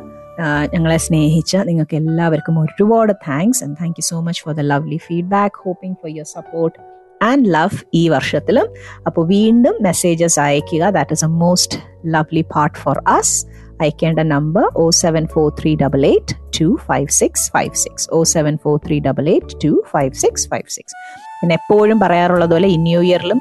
[0.73, 5.55] ഞങ്ങളെ സ്നേഹിച്ച നിങ്ങൾക്ക് എല്ലാവർക്കും ഒരുപാട് thanks and thank you so much for the lovely feedback
[5.65, 6.77] hoping for your support
[7.23, 8.67] and love ഈ വർഷത്തിലും.
[9.07, 13.47] അപ്പോൾ വീണ്ടും മെസ്സേജസ് അയക്കുക that is a most lovely part for us
[13.81, 18.57] അയക്കേണ്ട number O seven four three double eight two five six five six O seven
[18.57, 20.95] four three double eight two five six five six
[21.41, 23.41] പിന്നെ എപ്പോഴും പറയാറുള്ളതുപോലെ ഈ new ഇയറിലും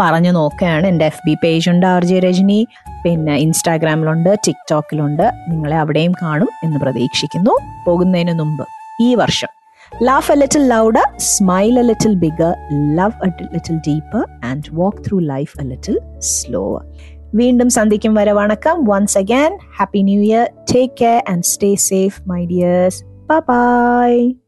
[0.00, 0.86] പറഞ്ഞു നോക്കുകയാണ്.
[0.86, 2.66] എന്റെ F B page ഉണ്ട് ആർ ജെ രജനി.
[3.04, 7.50] പിന്നെ ഇൻസ്റ്റാഗ്രാമിലുണ്ട് ടിക്ടോക്കിലുണ്ട് നിങ്ങളെ അവിടെയും കാണും എന്ന് പ്രതീക്ഷിക്കുന്നു.
[7.86, 8.64] പോകുന്നതിന് മുമ്പ്
[9.00, 9.48] ഈ വർഷം
[10.02, 15.22] laugh a little loud smile a little bigger, love a little deeper, and walk through
[15.34, 16.82] life a little slower.
[17.34, 18.84] വീണ്ടും സന്ധിക്കും വരെ വണക്കം.
[18.84, 24.45] Once again happy new year take care and stay safe my dears bye